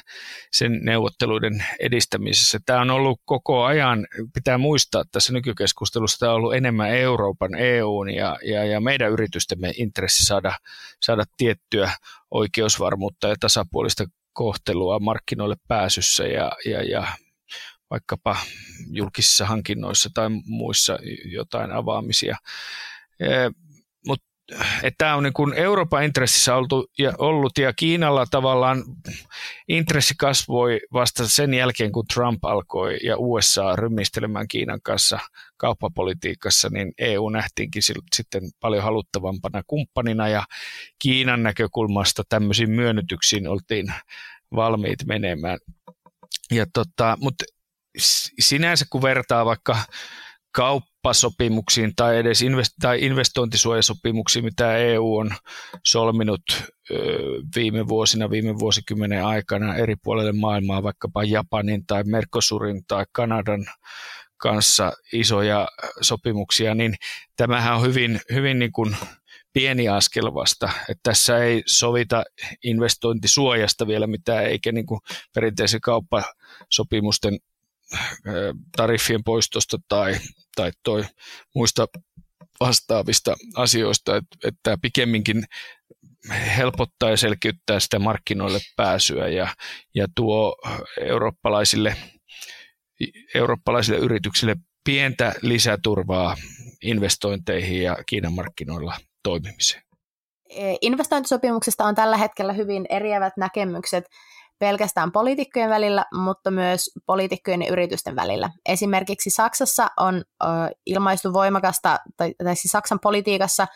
sen 0.52 0.80
neuvotteluiden 0.84 1.66
edistämisessä. 1.80 2.60
Tämä 2.66 2.82
on 2.82 2.90
ollut 2.90 3.22
koko 3.26 3.64
ajan, 3.64 4.08
pitää 4.34 4.58
muistaa 4.58 5.04
tässä 5.12 5.34
nykykeskustelussa, 5.34 6.20
tämä 6.20 6.32
on 6.32 6.36
ollut 6.36 6.56
enemmän 6.56 6.90
Euroopan, 6.90 7.56
EUn 7.56 8.10
ja, 8.10 8.38
ja, 8.46 8.66
ja 8.66 8.82
meidän 8.82 9.12
yritystemme 9.12 9.74
intressi 9.78 10.26
saada, 10.26 10.58
saada 11.02 11.24
tiettyä 11.38 11.92
oikeusvarmuutta 12.32 13.28
ja 13.28 13.36
tasapuolista 13.40 14.06
kohtelua 14.34 15.00
markkinoille 15.00 15.56
pääsyssä 15.68 16.24
ja, 16.24 16.52
ja, 16.66 16.84
ja 16.84 17.08
vaikkapa 17.94 18.38
julkisissa 18.92 19.46
hankinnoissa 19.46 20.10
tai 20.14 20.30
muissa 20.46 21.00
jotain 21.26 21.72
avaamisia. 21.72 22.38
Tämä 24.98 25.16
on 25.16 25.24
niin 25.24 25.34
kuin 25.34 25.54
Euroopan 25.54 26.04
intressissä 26.04 26.56
oltu 26.56 26.86
ja 26.98 27.14
ollut 27.18 27.58
ja 27.58 27.74
Kiinalla 27.74 28.26
tavallaan 28.32 28.84
intressi 29.68 30.14
kasvoi 30.18 30.80
vasta 30.94 31.28
sen 31.28 31.54
jälkeen, 31.54 31.92
kun 31.92 32.08
Trump 32.14 32.46
alkoi 32.46 32.98
ja 33.04 33.18
USA 33.18 33.76
rymistelemään 33.76 34.48
Kiinan 34.48 34.80
kanssa 34.84 35.20
kauppapolitiikassa, 35.58 36.70
niin 36.70 36.94
EU 36.98 37.30
nähtiinkin 37.30 37.84
sitten 38.16 38.44
paljon 38.60 38.84
haluttavampana 38.84 39.64
kumppanina 39.68 40.28
ja 40.28 40.44
Kiinan 41.00 41.44
näkökulmasta 41.44 42.24
tämmöisiin 42.30 42.70
myönnytyksiin 42.70 43.48
oltiin 43.48 43.94
valmiit 44.56 45.00
menemään. 45.06 45.60
Ja 46.52 46.66
tota, 46.74 47.18
mutta 47.22 47.46
sinänsä 48.40 48.86
kun 48.90 49.02
vertaa 49.02 49.46
vaikka 49.46 49.78
kauppasopimuksiin 50.56 51.96
tai 51.96 52.18
edes 52.18 52.42
invest- 52.42 52.76
tai 52.82 53.06
investointisuojasopimuksiin, 53.06 54.46
mitä 54.46 54.78
EU 54.78 55.16
on 55.16 55.32
solminut 55.86 56.42
ö, 56.92 56.96
viime 57.56 57.88
vuosina, 57.88 58.30
viime 58.30 58.60
vuosikymmenen 58.60 59.26
aikana 59.26 59.76
eri 59.76 59.96
puolille 60.04 60.32
maailmaa, 60.32 60.84
vaikkapa 60.84 61.24
Japanin 61.24 61.86
tai 61.86 62.04
Mercosurin 62.04 62.82
tai 62.88 63.06
Kanadan 63.12 63.66
kanssa 64.38 64.92
isoja 65.14 65.68
sopimuksia, 66.02 66.76
niin 66.76 66.96
tämähän 67.36 67.76
on 67.76 67.82
hyvin, 67.82 68.22
hyvin 68.34 68.60
niin 68.60 68.72
kuin 68.72 68.96
pieni 69.54 69.90
askel 69.90 70.34
vasta. 70.34 70.70
Että 70.90 71.00
tässä 71.04 71.38
ei 71.38 71.64
sovita 71.66 72.24
investointisuojasta 72.64 73.88
vielä 73.88 74.08
mitään, 74.08 74.46
eikä 74.46 74.72
niin 74.72 74.86
kuin 74.86 75.00
perinteisen 75.36 75.82
kauppasopimusten 75.82 77.38
tariffien 78.78 79.24
poistosta 79.24 79.78
tai, 79.88 80.16
tai 80.56 80.72
toi 80.84 81.06
muista 81.56 81.88
vastaavista 82.60 83.36
asioista, 83.56 84.16
että, 84.16 84.48
että 84.48 84.78
pikemminkin 84.82 85.44
helpottaa 86.58 87.10
ja 87.10 87.18
selkeyttää 87.18 87.80
sitä 87.80 88.00
markkinoille 88.00 88.60
pääsyä 88.76 89.28
ja, 89.28 89.48
ja 89.96 90.08
tuo 90.16 90.56
eurooppalaisille, 91.02 91.96
eurooppalaisille 93.36 94.00
yrityksille 94.00 94.56
pientä 94.84 95.34
lisäturvaa 95.42 96.36
investointeihin 96.84 97.84
ja 97.84 97.98
Kiinan 98.06 98.34
markkinoilla 98.34 98.98
toimimiseen. 99.24 99.84
Investointisopimuksesta 100.82 101.86
on 101.86 101.96
tällä 101.96 102.18
hetkellä 102.18 102.54
hyvin 102.54 102.86
eriävät 102.90 103.38
näkemykset 103.38 104.06
pelkästään 104.60 105.12
poliitikkojen 105.12 105.70
välillä, 105.70 106.06
mutta 106.14 106.52
myös 106.52 106.92
poliitikkojen 107.06 107.62
ja 107.62 107.72
yritysten 107.72 108.16
välillä. 108.16 108.50
Esimerkiksi 108.70 109.30
Saksassa 109.30 109.88
on 109.98 110.16
ö, 110.16 110.48
ilmaistu 110.86 111.34
voimakasta, 111.34 112.00
tai, 112.18 112.34
tai 112.44 112.56
siis 112.56 112.72
Saksan 112.72 113.00
politiikassa 113.00 113.68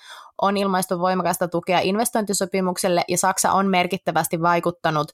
on 0.42 0.58
ilmaistu 0.58 1.00
voimakasta 1.00 1.48
tukea 1.48 1.80
investointisopimukselle, 1.80 3.04
ja 3.08 3.18
Saksa 3.18 3.52
on 3.52 3.68
merkittävästi 3.68 4.42
vaikuttanut 4.42 5.12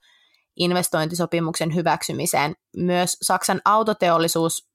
investointisopimuksen 0.55 1.75
hyväksymiseen. 1.75 2.55
Myös 2.77 3.17
Saksan 3.21 3.61
autoteollisuus 3.65 4.69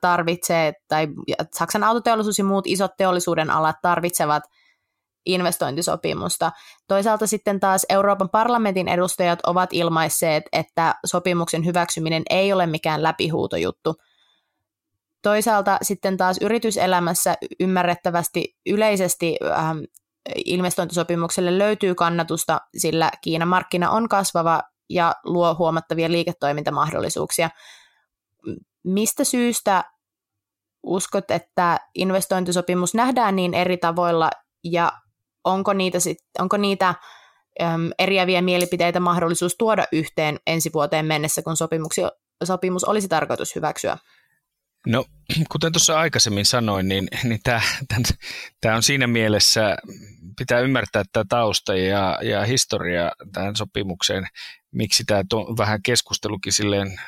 tarvitsee, 0.00 0.72
tai 0.88 1.08
Saksan 1.54 1.84
autoteollisuus 1.84 2.38
ja 2.38 2.44
muut 2.44 2.66
isot 2.66 2.90
teollisuuden 2.96 3.50
alat 3.50 3.76
tarvitsevat– 3.82 4.42
investointisopimusta. 5.26 6.52
Toisaalta 6.88 7.26
sitten 7.26 7.60
taas 7.60 7.86
Euroopan 7.88 8.30
parlamentin 8.30 8.88
edustajat 8.88 9.38
ovat 9.46 9.72
ilmaisseet, 9.72 10.44
että 10.52 10.94
sopimuksen 11.06 11.64
hyväksyminen 11.66 12.22
ei 12.30 12.52
ole 12.52 12.66
mikään 12.66 13.02
läpihuutojuttu. 13.02 13.94
Toisaalta 15.22 15.78
sitten 15.82 16.16
taas 16.16 16.38
yrityselämässä 16.40 17.34
ymmärrettävästi 17.60 18.56
yleisesti 18.66 19.36
ähm, 19.50 19.78
investointisopimukselle 20.44 21.58
löytyy 21.58 21.94
kannatusta, 21.94 22.60
sillä 22.76 23.10
Kiinan 23.20 23.48
markkina 23.48 23.90
on 23.90 24.08
kasvava 24.08 24.62
ja 24.90 25.14
luo 25.24 25.54
huomattavia 25.58 26.10
liiketoimintamahdollisuuksia. 26.10 27.50
Mistä 28.84 29.24
syystä 29.24 29.84
uskot, 30.82 31.30
että 31.30 31.80
investointisopimus 31.94 32.94
nähdään 32.94 33.36
niin 33.36 33.54
eri 33.54 33.76
tavoilla 33.76 34.30
ja 34.64 34.92
onko 35.44 35.72
niitä, 35.72 36.00
sit, 36.00 36.18
onko 36.38 36.56
niitä 36.56 36.94
äm, 37.62 37.90
eriäviä 37.98 38.42
mielipiteitä 38.42 39.00
mahdollisuus 39.00 39.56
tuoda 39.58 39.84
yhteen 39.92 40.38
ensi 40.46 40.70
vuoteen 40.72 41.06
mennessä, 41.06 41.42
kun 41.42 41.56
sopimus 42.44 42.84
olisi 42.84 43.08
tarkoitus 43.08 43.54
hyväksyä? 43.54 43.98
No, 44.86 45.04
kuten 45.52 45.72
tuossa 45.72 45.98
aikaisemmin 45.98 46.46
sanoin, 46.46 46.88
niin, 46.88 47.08
niin 47.24 47.40
tämä 48.60 48.76
on 48.76 48.82
siinä 48.82 49.06
mielessä, 49.06 49.76
pitää 50.38 50.60
ymmärtää 50.60 51.02
tämä 51.12 51.24
tausta 51.28 51.76
ja, 51.76 52.18
ja 52.22 52.44
historia 52.44 53.12
tähän 53.32 53.56
sopimukseen, 53.56 54.26
miksi 54.72 55.04
tämä 55.04 55.22
vähän 55.58 55.82
keskustelukin 55.82 56.52
silleen 56.52 57.00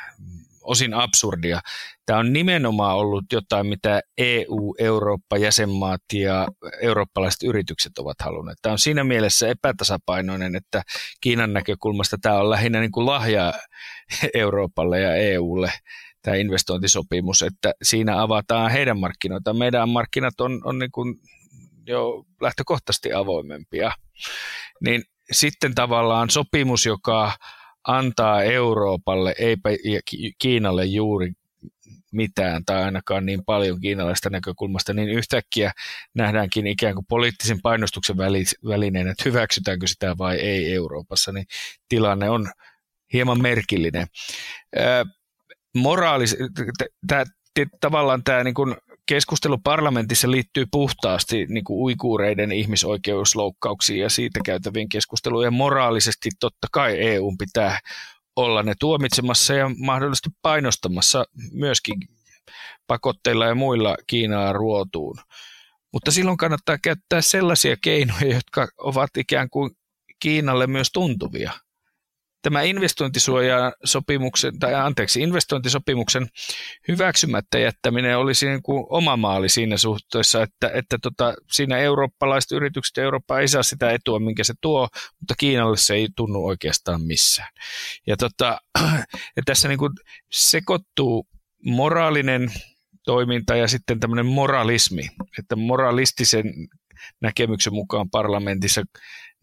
osin 0.63 0.95
absurdia. 0.95 1.61
Tämä 2.07 2.19
on 2.19 2.33
nimenomaan 2.33 2.97
ollut 2.97 3.25
jotain, 3.33 3.67
mitä 3.67 4.01
EU, 4.19 4.75
Eurooppa, 4.79 5.39
jäsenmaat 5.39 6.03
ja 6.13 6.49
eurooppalaiset 6.81 7.43
yritykset 7.43 7.99
ovat 7.99 8.17
halunneet. 8.23 8.59
Tämä 8.63 8.73
on 8.73 8.79
siinä 8.79 9.05
mielessä 9.05 9.49
epätasapainoinen, 9.49 10.57
että 10.57 10.83
Kiinan 11.21 11.53
näkökulmasta 11.53 12.17
tämä 12.23 12.41
on 12.41 12.51
lähinnä 12.51 12.81
niin 12.81 12.93
kuin 12.93 13.07
lahja 13.07 13.53
Euroopalle 14.35 15.01
ja 15.01 15.17
EUlle 15.17 15.73
tämä 16.23 16.37
investointisopimus, 16.37 17.43
että 17.43 17.73
siinä 17.83 18.23
avataan 18.23 18.71
heidän 18.71 18.99
markkinoita. 18.99 19.55
Meidän 19.55 19.89
markkinat 19.89 20.41
on, 20.41 20.61
on 20.65 20.79
niin 20.79 20.91
kuin 20.93 21.15
jo 21.87 22.25
lähtökohtaisesti 22.41 23.13
avoimempia. 23.13 23.93
Niin 24.81 25.03
sitten 25.33 25.75
tavallaan 25.75 26.31
sopimus, 26.31 26.87
joka 26.87 27.33
antaa 27.87 28.43
Euroopalle, 28.43 29.35
eipä 29.39 29.71
Kiinalle 30.39 30.85
juuri 30.85 31.33
mitään 32.15 32.65
tai 32.65 32.83
ainakaan 32.83 33.27
niin 33.27 33.45
paljon 33.45 33.81
kiinalaista 33.81 34.31
näkökulmasta, 34.31 34.95
niin 34.95 35.09
yhtäkkiä 35.09 35.73
nähdäänkin 36.15 36.67
ikään 36.67 36.95
kuin 36.95 37.07
poliittisen 37.09 37.63
painostuksen 37.63 38.17
välineen, 38.69 39.09
että 39.09 39.23
hyväksytäänkö 39.25 39.87
sitä 39.87 40.19
vai 40.19 40.37
ei 40.37 40.75
Euroopassa, 40.75 41.33
niin 41.33 41.47
tilanne 41.89 42.31
on 42.31 42.51
hieman 43.13 43.43
merkillinen. 43.43 44.07
Moraalis, 45.77 46.37
tavallaan 47.81 48.25
tämä 48.25 48.45
niin 48.45 48.55
kuin 48.55 48.77
keskustelu 49.07 49.59
parlamentissa 49.59 50.31
liittyy 50.31 50.67
puhtaasti 50.71 51.47
niin 51.49 51.65
kuin 51.65 51.79
uikuureiden 51.79 52.53
ihmisoikeusloukkauksiin 52.53 54.01
ja 54.01 54.11
siitä 54.11 54.41
käytäviin 54.45 54.89
keskusteluun. 54.89 55.45
Ja 55.45 55.51
moraalisesti 55.51 56.31
totta 56.41 56.67
kai 56.73 56.97
EU 56.99 57.35
pitää 57.39 57.79
olla 58.37 58.63
ne 58.63 58.75
tuomitsemassa 58.81 59.55
ja 59.55 59.71
mahdollisesti 59.79 60.31
painostamassa 60.43 61.25
myöskin 61.53 61.99
pakotteilla 62.87 63.47
ja 63.47 63.55
muilla 63.55 63.97
Kiinaa 64.07 64.53
ruotuun. 64.53 65.17
Mutta 65.93 66.11
silloin 66.11 66.37
kannattaa 66.37 66.79
käyttää 66.79 67.21
sellaisia 67.21 67.77
keinoja, 67.77 68.35
jotka 68.35 68.69
ovat 68.79 69.11
ikään 69.17 69.51
kuin 69.51 69.71
Kiinalle 70.21 70.67
myös 70.67 70.89
tuntuvia 70.93 71.53
tämä 72.45 72.63
investointisuojasopimuksen, 72.63 74.59
tai 74.59 74.75
anteeksi, 74.75 75.21
investointisopimuksen 75.21 76.27
hyväksymättä 76.89 77.59
jättäminen 77.59 78.19
olisi 78.19 78.47
niin 78.47 78.63
kuin 78.63 78.87
oma 78.89 79.17
maali 79.17 79.49
siinä 79.49 79.77
suhteessa, 79.77 80.43
että, 80.43 80.71
että 80.75 80.99
tota, 81.03 81.35
siinä 81.53 81.79
eurooppalaiset 81.79 82.53
yritykset 82.53 82.99
Eurooppa 82.99 83.41
ei 83.41 83.49
saa 83.49 83.63
sitä 83.63 83.91
etua, 83.91 84.19
minkä 84.19 84.45
se 84.45 84.55
tuo, 84.61 84.89
mutta 85.21 85.35
Kiinalle 85.39 85.77
se 85.77 85.95
ei 85.95 86.09
tunnu 86.17 86.47
oikeastaan 86.47 87.03
missään. 87.03 87.49
Ja, 88.07 88.17
tota, 88.17 88.61
ja 89.37 89.43
tässä 89.45 89.69
niin 89.69 89.79
kuin 89.79 89.93
sekoittuu 90.33 91.27
moraalinen 91.65 92.53
toiminta 93.05 93.57
ja 93.57 93.69
sitten 93.69 94.01
tämmöinen 94.01 94.27
moralismi, 94.27 95.03
että 95.39 95.57
moralistisen 95.57 96.45
näkemyksen 97.21 97.75
mukaan 97.75 98.11
parlamentissa 98.11 98.83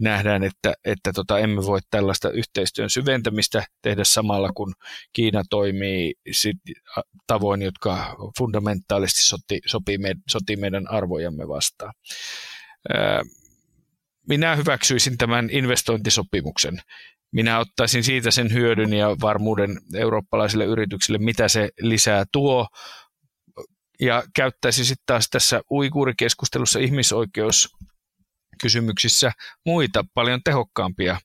nähdään, 0.01 0.43
että, 0.43 0.73
että 0.85 1.13
tota, 1.13 1.39
emme 1.39 1.65
voi 1.65 1.79
tällaista 1.89 2.29
yhteistyön 2.29 2.89
syventämistä 2.89 3.63
tehdä 3.81 4.03
samalla, 4.03 4.51
kun 4.55 4.73
Kiina 5.13 5.43
toimii 5.49 6.13
sit 6.31 6.57
tavoin, 7.27 7.61
jotka 7.61 8.15
fundamentaalisesti 8.37 9.21
soti, 9.21 9.59
sopii 9.65 9.97
me, 9.97 10.15
sotii 10.29 10.55
meidän 10.55 10.87
arvojamme 10.91 11.47
vastaan. 11.47 11.93
Minä 14.27 14.55
hyväksyisin 14.55 15.17
tämän 15.17 15.49
investointisopimuksen. 15.51 16.81
Minä 17.31 17.59
ottaisin 17.59 18.03
siitä 18.03 18.31
sen 18.31 18.53
hyödyn 18.53 18.93
ja 18.93 19.15
varmuuden 19.21 19.69
eurooppalaisille 19.95 20.65
yrityksille, 20.65 21.17
mitä 21.17 21.47
se 21.47 21.69
lisää 21.81 22.25
tuo, 22.31 22.67
ja 23.99 24.23
käyttäisi 24.35 24.85
sitten 24.85 25.03
taas 25.05 25.29
tässä 25.29 25.61
uiguurikeskustelussa 25.71 26.79
ihmisoikeus 26.79 27.69
kysymyksissä 28.61 29.31
muita 29.65 30.05
paljon 30.13 30.43
tehokkaampia 30.43 31.19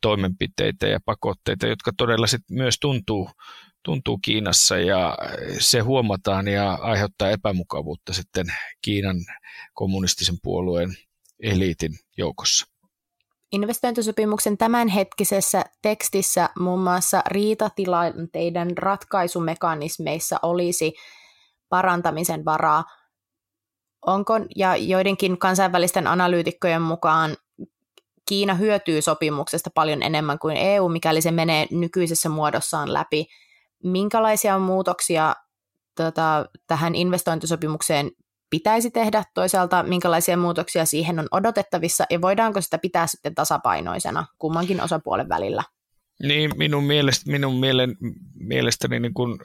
toimenpiteitä 0.00 0.86
ja 0.86 0.98
pakotteita, 1.04 1.66
jotka 1.66 1.92
todella 1.96 2.26
sit 2.26 2.42
myös 2.50 2.78
tuntuu, 2.80 3.30
tuntuu 3.82 4.18
Kiinassa 4.22 4.78
ja 4.78 5.18
se 5.58 5.80
huomataan 5.80 6.48
ja 6.48 6.72
aiheuttaa 6.72 7.30
epämukavuutta 7.30 8.12
sitten 8.12 8.46
Kiinan 8.82 9.16
kommunistisen 9.74 10.36
puolueen 10.42 10.96
eliitin 11.42 11.92
joukossa. 12.16 12.66
Investointisopimuksen 13.52 14.58
tämänhetkisessä 14.58 15.64
tekstissä 15.82 16.48
muun 16.58 16.82
muassa 16.82 17.22
riitatilanteiden 17.26 18.78
ratkaisumekanismeissa 18.78 20.38
olisi 20.42 20.94
parantamisen 21.68 22.44
varaa– 22.44 22.84
Onko, 24.06 24.34
ja 24.56 24.76
joidenkin 24.76 25.38
kansainvälisten 25.38 26.06
analyytikkojen 26.06 26.82
mukaan 26.82 27.36
Kiina 28.28 28.54
hyötyy 28.54 29.02
sopimuksesta 29.02 29.70
paljon 29.74 30.02
enemmän 30.02 30.38
kuin 30.38 30.56
EU, 30.56 30.88
mikäli 30.88 31.20
se 31.20 31.30
menee 31.30 31.66
nykyisessä 31.70 32.28
muodossaan 32.28 32.92
läpi. 32.92 33.26
Minkälaisia 33.84 34.58
muutoksia 34.58 35.34
tota, 35.96 36.46
tähän 36.66 36.94
investointisopimukseen 36.94 38.10
pitäisi 38.50 38.90
tehdä, 38.90 39.24
toisaalta 39.34 39.82
minkälaisia 39.82 40.36
muutoksia 40.36 40.84
siihen 40.84 41.18
on 41.18 41.28
odotettavissa, 41.30 42.04
ja 42.10 42.20
voidaanko 42.20 42.60
sitä 42.60 42.78
pitää 42.78 43.06
sitten 43.06 43.34
tasapainoisena 43.34 44.26
kummankin 44.38 44.80
osapuolen 44.80 45.28
välillä? 45.28 45.62
Niin, 46.22 46.50
minun, 46.56 46.84
mielestä, 46.84 47.30
minun 47.30 47.60
mielen, 47.60 47.96
mielestäni 48.34 49.00
niin 49.00 49.14
kuin 49.14 49.38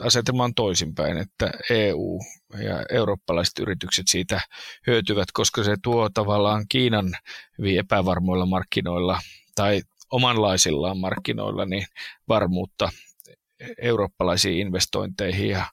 asetelma 0.00 0.44
on 0.44 0.54
toisinpäin, 0.54 1.18
että 1.18 1.50
EU 1.70 2.20
ja 2.64 2.84
eurooppalaiset 2.92 3.58
yritykset 3.58 4.08
siitä 4.08 4.40
hyötyvät, 4.86 5.28
koska 5.32 5.64
se 5.64 5.76
tuo 5.82 6.08
tavallaan 6.14 6.64
Kiinan 6.68 7.12
hyvin 7.58 7.78
epävarmoilla 7.78 8.46
markkinoilla 8.46 9.20
tai 9.54 9.82
omanlaisillaan 10.10 10.98
markkinoilla 10.98 11.66
niin 11.66 11.86
varmuutta 12.28 12.88
eurooppalaisiin 13.82 14.66
investointeihin 14.66 15.48
ja, 15.48 15.64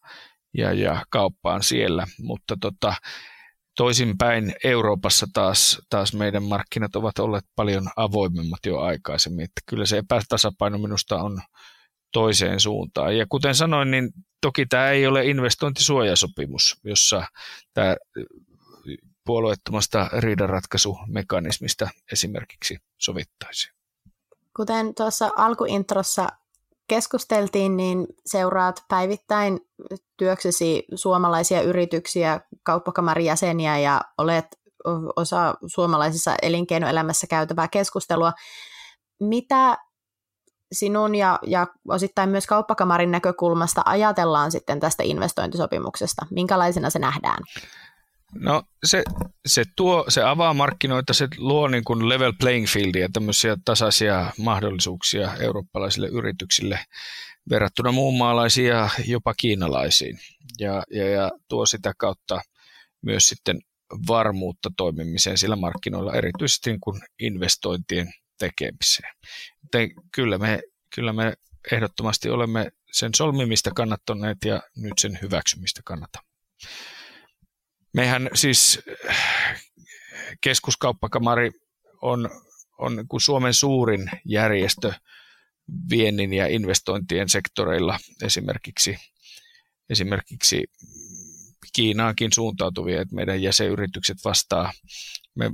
ja, 0.58 0.74
ja 0.74 1.06
kauppaan 1.10 1.64
siellä, 1.64 2.08
mutta 2.20 2.58
tota, 2.62 2.94
Toisinpäin 3.78 4.56
Euroopassa 4.64 5.28
taas, 5.34 5.82
taas 5.90 6.14
meidän 6.14 6.44
markkinat 6.44 6.96
ovat 6.96 7.20
olleet 7.20 7.46
paljon 7.56 7.88
avoimemmat 7.96 8.66
jo 8.66 8.80
aikaisemmin. 8.80 9.44
Että 9.44 9.62
kyllä 9.66 9.86
se 9.86 9.98
epätasapaino 9.98 10.78
minusta 10.78 11.16
on 11.16 11.42
toiseen 12.14 12.60
suuntaan. 12.60 13.18
Ja 13.18 13.26
kuten 13.30 13.56
sanoin, 13.56 13.92
niin 13.92 14.10
toki 14.42 14.66
tämä 14.66 14.90
ei 14.90 15.08
ole 15.08 15.26
investointisuojasopimus, 15.26 16.80
jossa 16.84 17.26
tämä 17.74 17.96
puolueettomasta 19.26 20.10
riidanratkaisumekanismista 20.18 21.90
esimerkiksi 22.12 22.78
sovittaisiin. 22.98 23.74
Kuten 24.56 24.96
tuossa 24.96 25.30
alkuintrossa 25.36 26.28
keskusteltiin, 26.88 27.78
niin 27.78 28.08
seuraat 28.26 28.84
päivittäin 28.88 29.60
työksesi 30.18 30.86
suomalaisia 30.96 31.62
yrityksiä, 31.62 32.42
kauppakamarin 32.64 33.26
jäseniä 33.26 33.78
ja 33.78 34.02
olet 34.18 34.46
osa 35.16 35.56
suomalaisessa 35.68 36.36
elinkeinoelämässä 36.42 37.28
käytävää 37.28 37.68
keskustelua. 37.68 38.34
Mitä 39.20 39.78
sinun 40.72 41.16
ja, 41.16 41.40
ja 41.46 41.68
osittain 41.88 42.30
myös 42.30 42.48
kauppakamarin 42.48 43.12
näkökulmasta 43.12 43.82
ajatellaan 43.86 44.52
sitten 44.52 44.80
tästä 44.80 45.04
investointisopimuksesta? 45.04 46.26
Minkälaisena 46.32 46.90
se 46.90 47.00
nähdään? 47.00 47.44
No 48.36 48.64
se, 48.86 49.04
se, 49.46 49.64
tuo, 49.76 50.06
se 50.10 50.24
avaa 50.24 50.54
markkinoita, 50.54 51.14
se 51.14 51.28
luo 51.38 51.68
niin 51.68 51.84
kuin 51.84 52.10
level 52.10 52.34
playing 52.40 52.68
fieldia, 52.68 53.10
tämmöisiä 53.14 53.58
tasaisia 53.66 54.32
mahdollisuuksia 54.38 55.34
eurooppalaisille 55.40 56.08
yrityksille 56.08 56.80
verrattuna 57.50 57.92
muun 57.92 58.18
maalaisiin 58.18 58.68
ja 58.68 58.90
jopa 59.06 59.34
kiinalaisiin. 59.34 60.20
Ja, 60.60 60.84
ja, 60.92 61.10
ja 61.10 61.32
tuo 61.48 61.66
sitä 61.66 61.94
kautta 61.98 62.42
myös 63.02 63.30
sitten 63.30 63.60
varmuutta 64.08 64.72
toimimiseen 64.78 65.38
sillä 65.38 65.56
markkinoilla, 65.56 66.14
erityisesti 66.14 66.70
niin 66.70 66.80
kuin 66.80 67.02
investointien 67.20 68.14
tekemiseen. 68.38 69.14
Joten 69.64 69.90
kyllä 70.12 70.38
me, 70.38 70.60
kyllä 70.96 71.14
me 71.14 71.34
ehdottomasti 71.72 72.30
olemme 72.30 72.72
sen 72.92 73.12
solmimista 73.16 73.72
kannattaneet 73.76 74.38
ja 74.46 74.62
nyt 74.76 74.94
sen 74.98 75.20
hyväksymistä 75.22 75.82
kannatamme. 75.86 76.30
Mehän 77.98 78.30
siis 78.34 78.80
keskuskauppakamari 80.42 81.52
on, 82.02 82.30
on 82.78 83.06
kuin 83.08 83.22
Suomen 83.22 83.54
suurin 83.54 84.12
järjestö 84.26 84.94
viennin 85.90 86.34
ja 86.34 86.48
investointien 86.48 87.30
sektoreilla 87.30 88.00
esimerkiksi, 88.24 88.98
esimerkiksi 89.90 90.64
Kiinaankin 91.74 92.34
suuntautuvia, 92.34 93.02
että 93.02 93.16
meidän 93.16 93.42
jäsenyritykset 93.42 94.18
vastaa, 94.26 94.74
me 95.36 95.52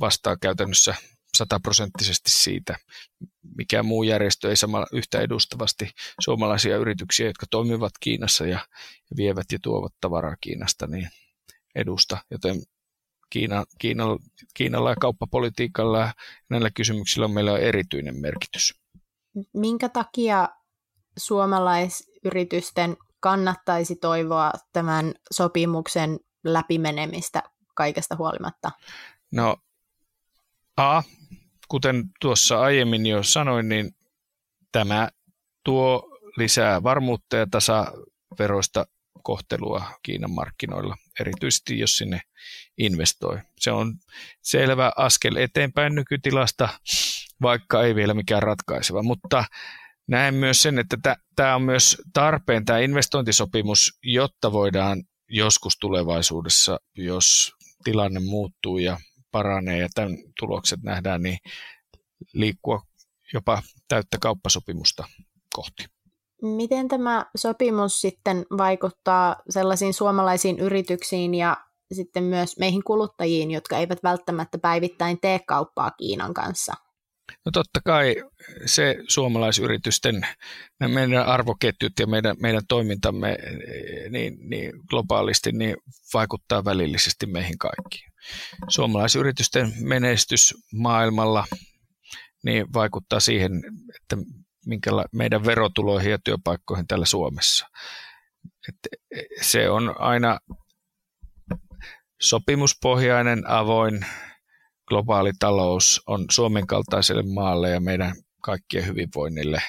vastaa 0.00 0.36
käytännössä 0.36 0.94
sataprosenttisesti 1.36 2.30
siitä. 2.30 2.76
Mikä 3.56 3.82
muu 3.82 4.02
järjestö 4.02 4.50
ei 4.50 4.56
samalla 4.56 4.86
yhtä 4.92 5.20
edustavasti 5.20 5.90
suomalaisia 6.20 6.76
yrityksiä, 6.76 7.26
jotka 7.26 7.46
toimivat 7.50 7.92
Kiinassa 8.00 8.46
ja 8.46 8.66
vievät 9.16 9.52
ja 9.52 9.58
tuovat 9.62 9.92
tavaraa 10.00 10.36
Kiinasta, 10.40 10.86
niin 10.86 11.08
edusta, 11.74 12.18
joten 12.30 12.62
Kiina, 13.30 13.64
Kiina, 13.78 14.04
Kiinalla 14.54 14.90
ja 14.90 14.96
kauppapolitiikalla 15.00 15.98
ja 15.98 16.12
näillä 16.50 16.70
kysymyksillä 16.70 17.24
on 17.24 17.30
meillä 17.30 17.58
erityinen 17.58 18.20
merkitys. 18.20 18.74
Minkä 19.54 19.88
takia 19.88 20.48
suomalaisyritysten 21.18 22.96
kannattaisi 23.20 23.96
toivoa 23.96 24.52
tämän 24.72 25.14
sopimuksen 25.30 26.20
läpimenemistä 26.44 27.42
kaikesta 27.74 28.16
huolimatta? 28.16 28.70
No 29.32 29.56
A, 30.76 31.02
kuten 31.68 32.04
tuossa 32.20 32.60
aiemmin 32.60 33.06
jo 33.06 33.22
sanoin, 33.22 33.68
niin 33.68 33.96
tämä 34.72 35.08
tuo 35.64 36.18
lisää 36.36 36.82
varmuutta 36.82 37.36
ja 37.36 37.46
tasaveroista 37.50 38.86
kohtelua 39.28 39.84
Kiinan 40.02 40.30
markkinoilla, 40.30 40.96
erityisesti 41.20 41.78
jos 41.78 41.96
sinne 41.96 42.20
investoi. 42.78 43.38
Se 43.58 43.70
on 43.70 43.94
selvä 44.42 44.92
askel 44.96 45.36
eteenpäin 45.36 45.94
nykytilasta, 45.94 46.68
vaikka 47.42 47.82
ei 47.82 47.94
vielä 47.94 48.14
mikään 48.14 48.42
ratkaiseva, 48.42 49.02
mutta 49.02 49.44
näen 50.06 50.34
myös 50.34 50.62
sen, 50.62 50.78
että 50.78 51.16
tämä 51.36 51.54
on 51.54 51.62
myös 51.62 52.02
tarpeen 52.12 52.64
tämä 52.64 52.78
investointisopimus, 52.78 53.98
jotta 54.02 54.52
voidaan 54.52 55.02
joskus 55.28 55.78
tulevaisuudessa, 55.80 56.80
jos 56.96 57.52
tilanne 57.84 58.20
muuttuu 58.20 58.78
ja 58.78 58.98
paranee 59.30 59.78
ja 59.78 59.88
tämän 59.94 60.16
tulokset 60.38 60.82
nähdään, 60.82 61.22
niin 61.22 61.38
liikkua 62.32 62.82
jopa 63.32 63.62
täyttä 63.88 64.18
kauppasopimusta 64.20 65.08
kohti. 65.54 65.97
Miten 66.42 66.88
tämä 66.88 67.26
sopimus 67.36 68.00
sitten 68.00 68.46
vaikuttaa 68.58 69.36
sellaisiin 69.50 69.94
suomalaisiin 69.94 70.58
yrityksiin 70.58 71.34
ja 71.34 71.56
sitten 71.92 72.24
myös 72.24 72.58
meihin 72.58 72.84
kuluttajiin, 72.84 73.50
jotka 73.50 73.78
eivät 73.78 74.02
välttämättä 74.02 74.58
päivittäin 74.58 75.20
tee 75.20 75.40
kauppaa 75.46 75.90
Kiinan 75.90 76.34
kanssa? 76.34 76.74
No 77.44 77.50
totta 77.52 77.80
kai 77.84 78.16
se 78.66 78.96
suomalaisyritysten, 79.08 80.26
meidän 80.88 81.26
arvoketjut 81.26 81.92
ja 82.00 82.06
meidän, 82.06 82.36
meidän 82.40 82.62
toimintamme 82.68 83.38
niin, 84.10 84.36
niin 84.50 84.72
globaalisti 84.90 85.52
niin 85.52 85.76
vaikuttaa 86.14 86.64
välillisesti 86.64 87.26
meihin 87.26 87.58
kaikkiin. 87.58 88.12
Suomalaisyritysten 88.68 89.72
menestys 89.80 90.54
maailmalla 90.74 91.44
niin 92.44 92.72
vaikuttaa 92.72 93.20
siihen, 93.20 93.52
että 93.96 94.16
minkäla 94.68 95.04
meidän 95.12 95.44
verotuloihin 95.44 96.10
ja 96.10 96.18
työpaikkoihin 96.24 96.86
täällä 96.86 97.06
Suomessa. 97.06 97.66
Et 98.68 98.76
se 99.40 99.70
on 99.70 99.94
aina 99.98 100.38
sopimuspohjainen, 102.20 103.50
avoin, 103.50 104.06
globaali 104.88 105.32
talous 105.38 106.02
on 106.06 106.24
Suomen 106.30 106.66
kaltaiselle 106.66 107.22
maalle 107.22 107.70
ja 107.70 107.80
meidän 107.80 108.14
kaikkien 108.42 108.86
hyvinvoinnille 108.86 109.62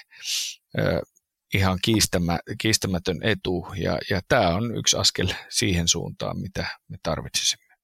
ihan 1.54 1.80
kiistämä, 1.82 2.40
kiistämätön 2.62 3.20
etu. 3.24 3.68
Ja, 3.78 3.98
ja 4.10 4.22
tämä 4.28 4.56
on 4.56 4.78
yksi 4.78 4.98
askel 4.98 5.28
siihen 5.50 5.88
suuntaan, 5.88 6.40
mitä 6.40 6.66
me 6.88 6.98
tarvitsisimme. 7.04 7.76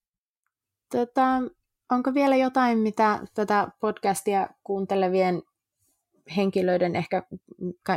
Tota, 0.92 1.26
onko 1.92 2.14
vielä 2.14 2.36
jotain, 2.36 2.78
mitä 2.78 3.20
tätä 3.34 3.68
podcastia 3.80 4.48
kuuntelevien 4.64 5.42
henkilöiden 6.38 6.96
ehkä, 6.96 7.24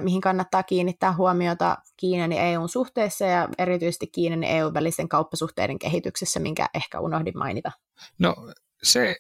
mihin 0.01 0.21
kannattaa 0.21 0.63
kiinnittää 0.63 1.13
huomiota 1.13 1.77
Kiinan 1.97 2.33
ja 2.33 2.43
EUn 2.43 2.69
suhteessa 2.69 3.25
ja 3.25 3.49
erityisesti 3.59 4.07
Kiinan 4.07 4.43
ja 4.43 4.49
EUn 4.49 4.75
välisen 4.75 5.09
kauppasuhteiden 5.09 5.79
kehityksessä, 5.79 6.41
minkä 6.41 6.69
ehkä 6.75 7.01
unohdin 7.01 7.39
mainita? 7.39 7.73
No 8.19 8.37
se 8.83 9.17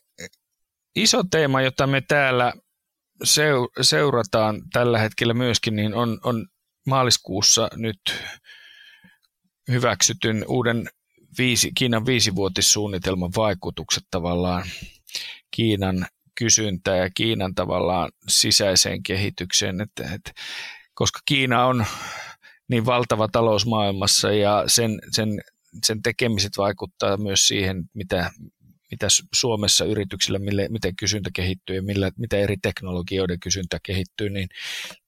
iso 0.95 1.23
teema, 1.31 1.63
jota 1.63 1.87
me 1.87 2.01
täällä 2.01 2.53
seurataan 3.81 4.63
tällä 4.73 4.99
hetkellä 4.99 5.35
myöskin, 5.35 5.77
niin 5.77 5.95
on, 5.95 6.19
on 6.25 6.47
maaliskuussa 6.87 7.69
nyt 7.77 8.01
hyväksytyn 9.71 10.45
uuden 10.49 10.89
viisi, 11.39 11.73
Kiinan 11.73 12.07
viisivuotissuunnitelman 12.07 13.31
vaikutukset 13.37 14.05
tavallaan 14.11 14.65
Kiinan 15.51 16.07
kysyntää 16.39 16.97
ja 16.97 17.11
Kiinan 17.11 17.55
tavallaan 17.55 18.11
sisäiseen 18.29 19.03
kehitykseen, 19.03 19.81
että, 19.81 20.15
että, 20.15 20.33
koska 20.95 21.21
Kiina 21.25 21.67
on 21.67 21.87
niin 22.69 22.87
valtava 22.87 23.29
talous 23.33 23.67
maailmassa 23.67 24.33
ja 24.33 24.65
sen, 24.67 24.99
sen, 25.11 25.41
sen 25.85 26.03
tekemiset 26.03 26.53
vaikuttaa 26.57 27.17
myös 27.17 27.49
siihen, 27.49 27.85
mitä, 27.95 28.31
mitä 28.91 29.07
Suomessa 29.35 29.85
yrityksillä, 29.85 30.39
mille, 30.39 30.69
miten 30.71 30.97
kysyntä 30.97 31.31
kehittyy 31.35 31.77
ja 31.77 31.83
millä, 31.83 32.11
mitä 32.19 32.37
eri 32.37 32.57
teknologioiden 32.63 33.41
kysyntä 33.41 33.79
kehittyy, 33.83 34.31
niin 34.31 34.49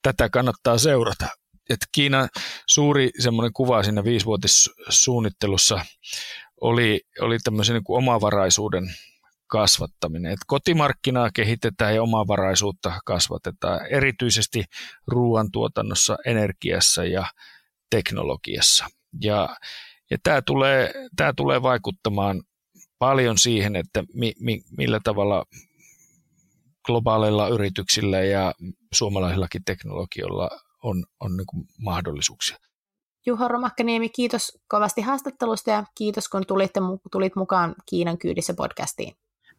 tätä 0.02 0.28
kannattaa 0.28 0.78
seurata. 0.78 1.28
Et 1.70 1.78
Kiinan 1.92 2.28
suuri 2.66 3.10
semmoinen 3.18 3.52
kuva 3.52 3.82
siinä 3.82 4.04
viisivuotissuunnittelussa 4.04 5.84
oli, 6.60 7.00
oli 7.20 7.38
tämmöisen 7.38 7.74
niin 7.74 7.84
kuin 7.84 7.98
omavaraisuuden 7.98 8.94
kasvattaminen. 9.50 10.32
Et 10.32 10.38
kotimarkkinaa 10.46 11.30
kehitetään 11.34 11.94
ja 11.94 12.02
omavaraisuutta 12.02 13.00
kasvatetaan, 13.04 13.86
erityisesti 13.86 14.64
ruoantuotannossa, 15.06 16.16
energiassa 16.26 17.04
ja 17.04 17.26
teknologiassa. 17.90 18.86
Ja, 19.20 19.56
ja 20.10 20.18
tämä 20.22 20.42
tulee, 20.42 20.94
tämä 21.16 21.32
tulee 21.36 21.62
vaikuttamaan 21.62 22.42
paljon 22.98 23.38
siihen, 23.38 23.76
että 23.76 24.04
mi, 24.14 24.32
mi, 24.40 24.62
millä 24.76 25.00
tavalla 25.04 25.46
globaaleilla 26.84 27.48
yrityksillä 27.48 28.20
ja 28.20 28.54
suomalaisillakin 28.94 29.64
teknologioilla 29.64 30.50
on, 30.82 31.04
on 31.20 31.36
niin 31.36 31.66
mahdollisuuksia. 31.78 32.56
Juha 33.26 33.48
Romakkaniemi, 33.48 34.08
kiitos 34.08 34.58
kovasti 34.68 35.00
haastattelusta 35.00 35.70
ja 35.70 35.84
kiitos 35.94 36.28
kun 36.28 36.46
tulitte, 36.46 36.80
tulit 37.12 37.36
mukaan 37.36 37.74
Kiinan 37.88 38.18
kyydissä 38.18 38.54
podcastiin. 38.54 39.14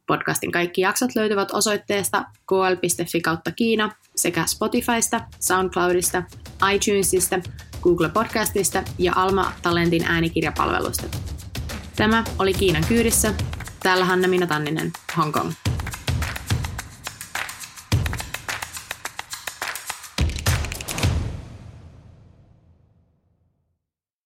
Podcastin 0.08 0.52
kaikki 0.52 0.82
jaksot 0.82 1.16
löytyvät 1.16 1.52
osoitteesta 1.52 2.26
kl.fi 2.50 3.22
kautta 3.22 3.52
Kiina 3.52 3.92
sekä 4.16 4.46
Spotifysta, 4.46 5.22
Soundcloudista, 5.40 6.24
iTunesista, 6.74 7.40
Google 7.82 8.10
Podcastista 8.10 8.84
ja 9.00 9.14
Alma 9.16 9.52
Talentin 9.62 10.06
äänikirjapalvelusta. 10.06 11.04
Tämä 11.96 12.24
oli 12.40 12.54
Kiinan 12.54 12.84
kyydissä. 12.88 13.34
Täällä 13.84 14.06
Hanna 14.06 14.28
Minna 14.28 14.48
Tanninen, 14.48 14.92
Hong 15.18 15.34
Kong. 15.34 15.52